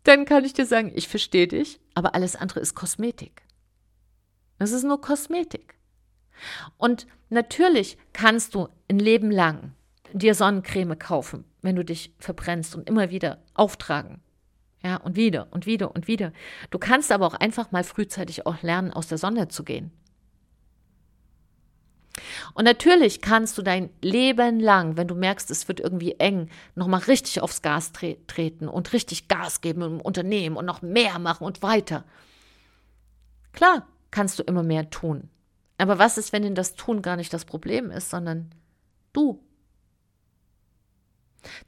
Dann 0.07 0.25
kann 0.25 0.45
ich 0.45 0.53
dir 0.53 0.65
sagen, 0.65 0.91
ich 0.95 1.07
verstehe 1.07 1.47
dich, 1.47 1.79
aber 1.93 2.15
alles 2.15 2.35
andere 2.35 2.59
ist 2.59 2.75
Kosmetik. 2.75 3.43
Das 4.59 4.71
ist 4.71 4.83
nur 4.83 5.01
Kosmetik. 5.01 5.75
Und 6.77 7.07
natürlich 7.29 7.97
kannst 8.13 8.55
du 8.55 8.69
ein 8.89 8.99
Leben 8.99 9.31
lang 9.31 9.73
dir 10.13 10.35
Sonnencreme 10.35 10.97
kaufen, 10.97 11.43
wenn 11.61 11.75
du 11.75 11.83
dich 11.83 12.13
verbrennst 12.19 12.75
und 12.75 12.87
immer 12.89 13.09
wieder 13.09 13.43
auftragen. 13.53 14.21
Ja, 14.83 14.97
und 14.97 15.15
wieder 15.15 15.47
und 15.51 15.65
wieder 15.65 15.93
und 15.93 16.07
wieder. 16.07 16.31
Du 16.69 16.79
kannst 16.79 17.11
aber 17.11 17.25
auch 17.25 17.33
einfach 17.33 17.71
mal 17.71 17.83
frühzeitig 17.83 18.45
auch 18.45 18.61
lernen, 18.61 18.93
aus 18.93 19.07
der 19.07 19.17
Sonne 19.17 19.47
zu 19.47 19.63
gehen. 19.63 19.91
Und 22.53 22.65
natürlich 22.65 23.21
kannst 23.21 23.57
du 23.57 23.61
dein 23.61 23.89
Leben 24.01 24.59
lang, 24.59 24.97
wenn 24.97 25.07
du 25.07 25.15
merkst, 25.15 25.49
es 25.51 25.67
wird 25.67 25.79
irgendwie 25.79 26.13
eng, 26.13 26.49
nochmal 26.75 27.01
richtig 27.01 27.41
aufs 27.41 27.61
Gas 27.61 27.91
tre 27.91 28.17
treten 28.27 28.67
und 28.67 28.93
richtig 28.93 29.27
Gas 29.27 29.61
geben 29.61 29.81
im 29.81 30.01
Unternehmen 30.01 30.57
und 30.57 30.65
noch 30.65 30.81
mehr 30.81 31.19
machen 31.19 31.45
und 31.45 31.61
weiter. 31.61 32.03
Klar, 33.53 33.87
kannst 34.11 34.39
du 34.39 34.43
immer 34.43 34.63
mehr 34.63 34.89
tun. 34.89 35.29
Aber 35.77 35.99
was 35.99 36.17
ist, 36.17 36.33
wenn 36.33 36.43
denn 36.43 36.55
das 36.55 36.75
Tun 36.75 37.01
gar 37.01 37.15
nicht 37.15 37.33
das 37.33 37.45
Problem 37.45 37.91
ist, 37.91 38.09
sondern 38.09 38.51
du? 39.13 39.43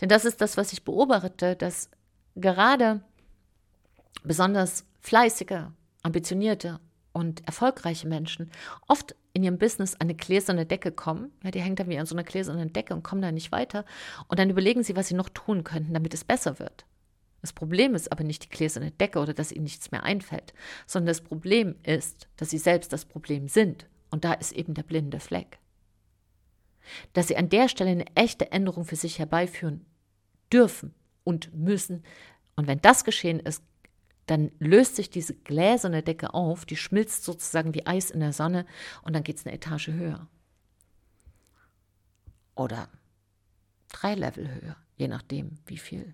Denn 0.01 0.09
das 0.09 0.25
ist 0.25 0.41
das, 0.41 0.57
was 0.57 0.73
ich 0.73 0.83
beobachte, 0.83 1.55
dass 1.55 1.89
gerade 2.35 3.01
besonders 4.23 4.85
fleißige, 5.01 5.71
ambitionierte 6.03 6.79
und 7.13 7.45
erfolgreiche 7.45 8.07
Menschen 8.07 8.51
oft 8.88 9.15
in 9.39 9.43
ihrem 9.43 9.58
Business 9.58 9.95
an 9.95 10.02
eine 10.02 10.15
gläserne 10.15 10.65
Decke 10.65 10.91
kommen. 10.91 11.32
Ja, 11.43 11.52
die 11.52 11.62
hängt 11.62 11.80
dann 11.80 11.89
wie 11.89 11.97
an 11.97 12.06
so 12.06 12.15
einer 12.15 12.23
gläsernen 12.23 12.73
Decke 12.73 12.93
und 12.93 13.04
kommen 13.04 13.21
da 13.21 13.32
nicht 13.32 13.52
weiter. 13.52 13.86
Und 14.28 14.39
dann 14.39 14.49
überlegen 14.49 14.84
sie, 14.84 14.95
was 14.95 15.08
sie 15.08 15.15
noch 15.15 15.30
tun 15.30 15.63
könnten, 15.63 15.93
damit 15.93 16.13
es 16.13 16.23
besser 16.23 16.60
wird. 16.60 16.86
Das 17.41 17.54
Problem 17.54 17.95
ist 17.95 18.12
aber 18.12 18.23
nicht 18.23 18.43
die 18.43 18.49
gläserne 18.49 18.91
Decke 18.91 19.19
oder 19.19 19.34
dass 19.34 19.52
ihnen 19.52 19.63
nichts 19.63 19.91
mehr 19.91 20.04
einfällt, 20.04 20.54
sondern 20.86 21.08
das 21.08 21.21
Problem 21.21 21.75
ist, 21.84 22.28
dass 22.36 22.49
sie 22.49 22.58
selbst 22.58 22.91
das 22.91 23.06
Problem 23.06 23.47
sind. 23.47 23.88
Und 24.12 24.25
da 24.25 24.34
ist 24.34 24.52
eben 24.52 24.73
der 24.73 24.84
blinde 24.84 25.19
Fleck. 25.19 25.60
Dass 27.13 27.28
sie 27.28 27.38
an 27.38 27.49
der 27.49 27.69
Stelle 27.69 27.91
eine 27.91 28.15
echte 28.15 28.52
Änderung 28.52 28.84
für 28.84 28.95
sich 28.95 29.19
herbeiführen 29.19 29.86
dürfen 30.52 30.93
und 31.23 31.54
müssen. 31.54 32.04
Und 32.56 32.67
wenn 32.67 32.82
das 32.82 33.06
geschehen 33.06 33.39
ist, 33.39 33.63
dann 34.29 34.51
löst 34.59 34.95
sich 34.95 35.09
diese 35.09 35.33
gläserne 35.33 36.03
Decke 36.03 36.33
auf, 36.35 36.65
die 36.65 36.77
schmilzt 36.77 37.23
sozusagen 37.23 37.73
wie 37.73 37.87
Eis 37.87 38.11
in 38.11 38.19
der 38.19 38.33
Sonne 38.33 38.65
und 39.01 39.13
dann 39.13 39.23
geht 39.23 39.37
es 39.37 39.45
eine 39.45 39.55
Etage 39.55 39.87
höher. 39.87 40.27
Oder 42.53 42.89
drei 43.91 44.13
Level 44.13 44.53
höher, 44.53 44.75
je 44.97 45.07
nachdem, 45.07 45.57
wie 45.65 45.77
viel 45.77 46.13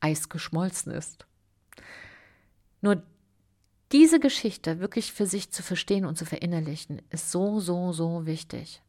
Eis 0.00 0.28
geschmolzen 0.28 0.92
ist. 0.92 1.26
Nur 2.82 3.02
diese 3.92 4.20
Geschichte 4.20 4.80
wirklich 4.80 5.12
für 5.12 5.26
sich 5.26 5.50
zu 5.50 5.62
verstehen 5.62 6.04
und 6.04 6.18
zu 6.18 6.26
verinnerlichen, 6.26 7.00
ist 7.08 7.30
so, 7.30 7.60
so, 7.60 7.92
so 7.92 8.26
wichtig. 8.26 8.82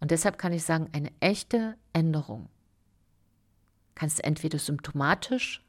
Und 0.00 0.10
deshalb 0.10 0.38
kann 0.38 0.52
ich 0.52 0.64
sagen, 0.64 0.88
eine 0.92 1.12
echte 1.20 1.76
Änderung 1.92 2.48
kannst 3.94 4.18
du 4.18 4.24
entweder 4.24 4.58
symptomatisch 4.58 5.65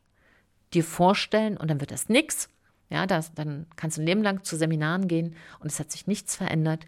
dir 0.73 0.83
vorstellen 0.83 1.57
und 1.57 1.69
dann 1.69 1.79
wird 1.79 1.91
das 1.91 2.09
nichts. 2.09 2.49
Ja, 2.89 3.05
das, 3.05 3.33
dann 3.33 3.67
kannst 3.75 3.97
du 3.97 4.01
ein 4.01 4.07
Leben 4.07 4.23
lang 4.23 4.43
zu 4.43 4.55
Seminaren 4.55 5.07
gehen 5.07 5.35
und 5.59 5.67
es 5.67 5.79
hat 5.79 5.91
sich 5.91 6.07
nichts 6.07 6.35
verändert, 6.35 6.87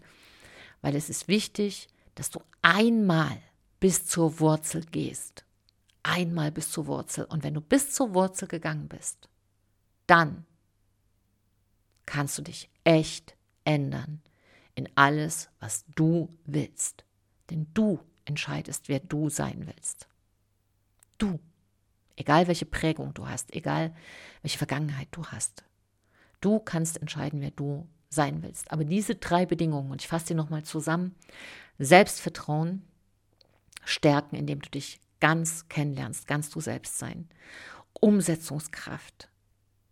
weil 0.80 0.96
es 0.96 1.10
ist 1.10 1.28
wichtig, 1.28 1.88
dass 2.14 2.30
du 2.30 2.40
einmal 2.62 3.36
bis 3.80 4.06
zur 4.06 4.40
Wurzel 4.40 4.84
gehst. 4.84 5.44
Einmal 6.02 6.50
bis 6.50 6.70
zur 6.70 6.86
Wurzel. 6.86 7.24
Und 7.24 7.42
wenn 7.42 7.54
du 7.54 7.60
bis 7.60 7.92
zur 7.92 8.14
Wurzel 8.14 8.48
gegangen 8.48 8.88
bist, 8.88 9.28
dann 10.06 10.46
kannst 12.06 12.38
du 12.38 12.42
dich 12.42 12.70
echt 12.84 13.36
ändern 13.64 14.22
in 14.74 14.88
alles, 14.94 15.50
was 15.60 15.84
du 15.94 16.28
willst. 16.44 17.04
Denn 17.50 17.68
du 17.74 18.00
entscheidest, 18.24 18.88
wer 18.88 19.00
du 19.00 19.28
sein 19.28 19.66
willst. 19.66 20.08
Du 21.18 21.38
Egal 22.20 22.48
welche 22.48 22.66
Prägung 22.66 23.14
du 23.14 23.26
hast, 23.26 23.54
egal 23.54 23.94
welche 24.42 24.58
Vergangenheit 24.58 25.08
du 25.10 25.24
hast. 25.24 25.64
Du 26.42 26.58
kannst 26.58 27.00
entscheiden, 27.00 27.40
wer 27.40 27.50
du 27.50 27.88
sein 28.10 28.42
willst. 28.42 28.70
Aber 28.70 28.84
diese 28.84 29.14
drei 29.14 29.46
Bedingungen, 29.46 29.90
und 29.90 30.02
ich 30.02 30.08
fasse 30.08 30.26
sie 30.26 30.34
nochmal 30.34 30.62
zusammen, 30.62 31.14
Selbstvertrauen, 31.78 32.82
Stärken, 33.86 34.36
indem 34.36 34.60
du 34.60 34.68
dich 34.68 35.00
ganz 35.18 35.66
kennenlernst, 35.70 36.26
ganz 36.26 36.50
du 36.50 36.60
selbst 36.60 36.98
sein, 36.98 37.26
Umsetzungskraft, 37.94 39.30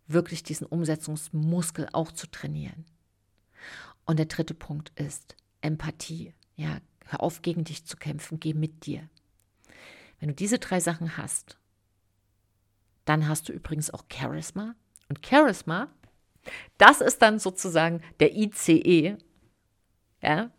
wirklich 0.05 0.43
diesen 0.43 0.67
Umsetzungsmuskel 0.67 1.89
auch 1.93 2.11
zu 2.11 2.27
trainieren. 2.27 2.85
Und 4.05 4.19
der 4.19 4.27
dritte 4.27 4.53
Punkt 4.53 4.91
ist 4.99 5.35
Empathie. 5.61 6.35
Ja, 6.55 6.77
hör 7.07 7.23
auf, 7.23 7.41
gegen 7.41 7.63
dich 7.63 7.87
zu 7.87 7.97
kämpfen, 7.97 8.39
geh 8.39 8.53
mit 8.53 8.85
dir. 8.85 9.09
Wenn 10.19 10.29
du 10.29 10.35
diese 10.35 10.59
drei 10.59 10.79
Sachen 10.79 11.17
hast 11.17 11.58
dann 13.09 13.27
hast 13.27 13.49
du 13.49 13.53
übrigens 13.53 13.91
auch 13.91 14.03
Charisma. 14.11 14.75
Und 15.09 15.25
Charisma, 15.25 15.87
das 16.77 17.01
ist 17.01 17.21
dann 17.23 17.39
sozusagen 17.39 18.01
der 18.19 18.35
ICE. 18.35 19.17
Ja, 20.21 20.51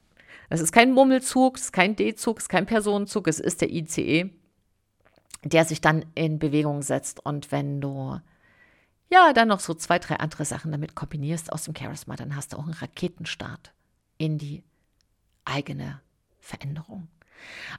das 0.48 0.60
ist 0.60 0.72
kein 0.72 0.92
Mummelzug, 0.92 1.56
es 1.56 1.66
ist 1.66 1.72
kein 1.72 1.94
D-Zug, 1.94 2.38
es 2.38 2.44
ist 2.44 2.48
kein 2.48 2.66
Personenzug, 2.66 3.28
es 3.28 3.38
ist 3.38 3.60
der 3.60 3.70
ICE, 3.70 4.30
der 5.44 5.64
sich 5.64 5.80
dann 5.80 6.04
in 6.16 6.40
Bewegung 6.40 6.82
setzt. 6.82 7.24
Und 7.24 7.52
wenn 7.52 7.80
du 7.80 8.20
ja 9.10 9.32
dann 9.32 9.48
noch 9.48 9.60
so 9.60 9.72
zwei, 9.74 10.00
drei 10.00 10.16
andere 10.16 10.44
Sachen 10.44 10.72
damit 10.72 10.96
kombinierst 10.96 11.52
aus 11.52 11.64
dem 11.64 11.76
Charisma, 11.76 12.16
dann 12.16 12.34
hast 12.34 12.52
du 12.52 12.56
auch 12.56 12.64
einen 12.64 12.74
Raketenstart 12.74 13.72
in 14.18 14.38
die 14.38 14.64
eigene 15.44 16.00
Veränderung. 16.40 17.06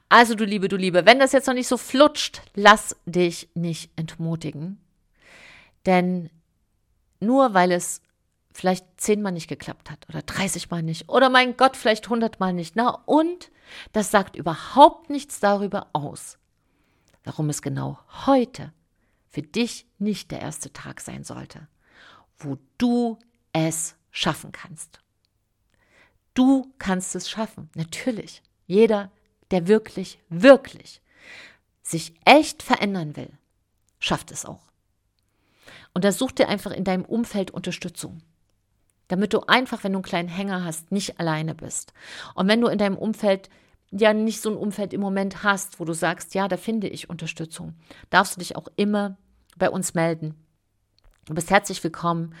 Also 0.08 0.34
du 0.34 0.44
Liebe, 0.44 0.68
du 0.68 0.76
Liebe, 0.76 1.06
wenn 1.06 1.18
das 1.18 1.32
jetzt 1.32 1.46
noch 1.46 1.54
nicht 1.54 1.68
so 1.68 1.76
flutscht, 1.76 2.42
lass 2.54 2.96
dich 3.06 3.48
nicht 3.54 3.90
entmutigen. 3.96 4.78
Denn 5.86 6.30
nur 7.20 7.54
weil 7.54 7.72
es 7.72 8.02
vielleicht 8.52 8.84
zehnmal 8.98 9.32
nicht 9.32 9.48
geklappt 9.48 9.90
hat 9.90 10.08
oder 10.08 10.22
30 10.22 10.70
Mal 10.70 10.82
nicht 10.82 11.08
oder 11.08 11.30
mein 11.30 11.56
Gott, 11.56 11.76
vielleicht 11.76 12.04
100 12.04 12.40
Mal 12.40 12.52
nicht. 12.52 12.76
Na 12.76 13.02
und 13.06 13.50
das 13.92 14.10
sagt 14.10 14.36
überhaupt 14.36 15.10
nichts 15.10 15.40
darüber 15.40 15.88
aus, 15.92 16.38
warum 17.24 17.48
es 17.48 17.62
genau 17.62 17.98
heute 18.26 18.72
für 19.28 19.42
dich 19.42 19.86
nicht 19.98 20.30
der 20.30 20.40
erste 20.40 20.72
Tag 20.72 21.00
sein 21.00 21.24
sollte, 21.24 21.68
wo 22.38 22.58
du 22.76 23.18
es 23.52 23.96
schaffen 24.10 24.52
kannst. 24.52 25.00
Du 26.34 26.72
kannst 26.78 27.14
es 27.14 27.30
schaffen, 27.30 27.70
natürlich. 27.74 28.42
Jeder 28.66 29.10
der 29.52 29.68
wirklich, 29.68 30.18
wirklich 30.28 31.00
sich 31.82 32.14
echt 32.24 32.62
verändern 32.62 33.16
will, 33.16 33.30
schafft 33.98 34.30
es 34.30 34.44
auch. 34.44 34.72
Und 35.94 36.04
da 36.04 36.12
such 36.12 36.32
dir 36.32 36.48
einfach 36.48 36.70
in 36.72 36.84
deinem 36.84 37.04
Umfeld 37.04 37.50
Unterstützung. 37.50 38.22
Damit 39.08 39.34
du 39.34 39.40
einfach, 39.40 39.84
wenn 39.84 39.92
du 39.92 39.98
einen 39.98 40.04
kleinen 40.04 40.28
Hänger 40.28 40.64
hast, 40.64 40.90
nicht 40.90 41.20
alleine 41.20 41.54
bist. 41.54 41.92
Und 42.34 42.48
wenn 42.48 42.60
du 42.60 42.68
in 42.68 42.78
deinem 42.78 42.96
Umfeld 42.96 43.50
ja 43.90 44.14
nicht 44.14 44.40
so 44.40 44.50
ein 44.50 44.56
Umfeld 44.56 44.94
im 44.94 45.02
Moment 45.02 45.42
hast, 45.42 45.78
wo 45.78 45.84
du 45.84 45.92
sagst, 45.92 46.34
ja, 46.34 46.48
da 46.48 46.56
finde 46.56 46.88
ich 46.88 47.10
Unterstützung, 47.10 47.74
darfst 48.08 48.36
du 48.36 48.38
dich 48.38 48.56
auch 48.56 48.68
immer 48.76 49.18
bei 49.58 49.68
uns 49.68 49.92
melden. 49.92 50.34
Du 51.26 51.34
bist 51.34 51.50
herzlich 51.50 51.84
willkommen. 51.84 52.34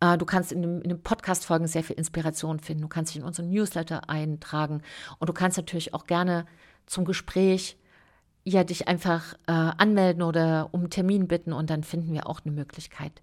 Äh, 0.00 0.18
du 0.18 0.24
kannst 0.24 0.52
in 0.52 0.82
den 0.82 1.02
Podcast-Folgen 1.02 1.66
sehr 1.66 1.84
viel 1.84 1.96
Inspiration 1.96 2.60
finden. 2.60 2.82
Du 2.82 2.88
kannst 2.88 3.14
dich 3.14 3.20
in 3.20 3.26
unseren 3.26 3.50
Newsletter 3.50 4.08
eintragen 4.08 4.82
und 5.18 5.28
du 5.28 5.32
kannst 5.32 5.56
natürlich 5.56 5.94
auch 5.94 6.06
gerne 6.06 6.46
zum 6.86 7.04
Gespräch 7.04 7.76
ja 8.44 8.64
dich 8.64 8.88
einfach 8.88 9.34
äh, 9.46 9.52
anmelden 9.52 10.22
oder 10.22 10.68
um 10.72 10.80
einen 10.80 10.90
Termin 10.90 11.28
bitten 11.28 11.52
und 11.52 11.70
dann 11.70 11.84
finden 11.84 12.12
wir 12.12 12.26
auch 12.26 12.40
eine 12.44 12.54
Möglichkeit, 12.54 13.22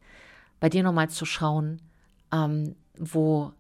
bei 0.60 0.70
dir 0.70 0.84
nochmal 0.84 1.10
zu 1.10 1.26
schauen, 1.26 1.82
ähm, 2.32 2.76
wo 2.98 3.52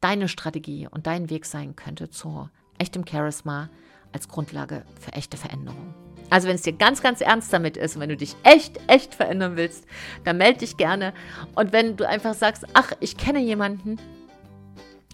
deine 0.00 0.28
Strategie 0.28 0.88
und 0.90 1.06
dein 1.06 1.30
Weg 1.30 1.46
sein 1.46 1.76
könnte 1.76 2.10
zu 2.10 2.48
echtem 2.78 3.06
Charisma 3.06 3.70
als 4.12 4.28
Grundlage 4.28 4.84
für 5.00 5.12
echte 5.12 5.36
Veränderung. 5.36 5.94
Also 6.30 6.48
wenn 6.48 6.56
es 6.56 6.62
dir 6.62 6.72
ganz, 6.72 7.02
ganz 7.02 7.20
ernst 7.20 7.52
damit 7.52 7.76
ist 7.76 7.96
und 7.96 8.02
wenn 8.02 8.08
du 8.08 8.16
dich 8.16 8.34
echt, 8.42 8.80
echt 8.86 9.14
verändern 9.14 9.56
willst, 9.56 9.86
dann 10.24 10.38
melde 10.38 10.60
dich 10.60 10.76
gerne. 10.76 11.12
Und 11.54 11.72
wenn 11.72 11.96
du 11.96 12.08
einfach 12.08 12.34
sagst, 12.34 12.66
ach, 12.74 12.92
ich 13.00 13.16
kenne 13.16 13.40
jemanden, 13.40 13.98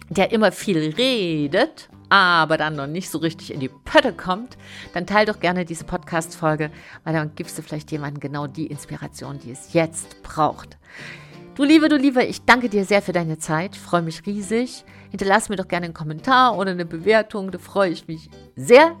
der 0.09 0.31
immer 0.31 0.51
viel 0.51 0.93
redet, 0.97 1.89
aber 2.09 2.57
dann 2.57 2.75
noch 2.75 2.87
nicht 2.87 3.09
so 3.09 3.19
richtig 3.19 3.53
in 3.53 3.61
die 3.61 3.69
Pötte 3.69 4.11
kommt, 4.11 4.57
dann 4.93 5.07
teile 5.07 5.31
doch 5.31 5.39
gerne 5.39 5.63
diese 5.63 5.85
Podcast-Folge, 5.85 6.69
weil 7.05 7.13
dann 7.13 7.33
gibst 7.35 7.57
du 7.57 7.61
vielleicht 7.61 7.91
jemandem 7.91 8.19
genau 8.19 8.47
die 8.47 8.67
Inspiration, 8.67 9.39
die 9.39 9.51
es 9.51 9.71
jetzt 9.71 10.21
braucht. 10.21 10.77
Du 11.55 11.63
Liebe, 11.63 11.87
du 11.87 11.95
Liebe, 11.95 12.23
ich 12.23 12.43
danke 12.43 12.67
dir 12.67 12.83
sehr 12.83 13.01
für 13.01 13.13
deine 13.13 13.37
Zeit, 13.37 13.75
freue 13.75 14.01
mich 14.01 14.25
riesig. 14.25 14.83
Hinterlass 15.09 15.47
mir 15.47 15.57
doch 15.57 15.67
gerne 15.67 15.85
einen 15.85 15.93
Kommentar 15.93 16.57
oder 16.57 16.71
eine 16.71 16.85
Bewertung, 16.85 17.51
da 17.51 17.59
freue 17.59 17.91
ich 17.91 18.07
mich 18.07 18.29
sehr. 18.55 18.95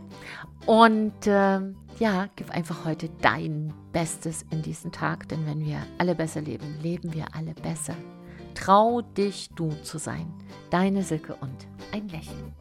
Und 0.65 1.27
äh, 1.27 1.59
ja, 2.01 2.29
gib 2.35 2.49
einfach 2.49 2.83
heute 2.83 3.09
dein 3.21 3.75
Bestes 3.93 4.43
in 4.49 4.63
diesen 4.63 4.91
Tag, 4.91 5.29
denn 5.29 5.45
wenn 5.45 5.63
wir 5.63 5.85
alle 5.99 6.15
besser 6.15 6.41
leben, 6.41 6.79
leben 6.81 7.13
wir 7.13 7.27
alle 7.35 7.53
besser. 7.53 7.95
Trau 8.55 9.01
dich, 9.01 9.49
du 9.55 9.69
zu 9.83 9.99
sein. 9.99 10.33
Deine 10.71 11.03
Silke 11.03 11.35
und 11.35 11.67
ein 11.93 12.09
Lächeln. 12.09 12.60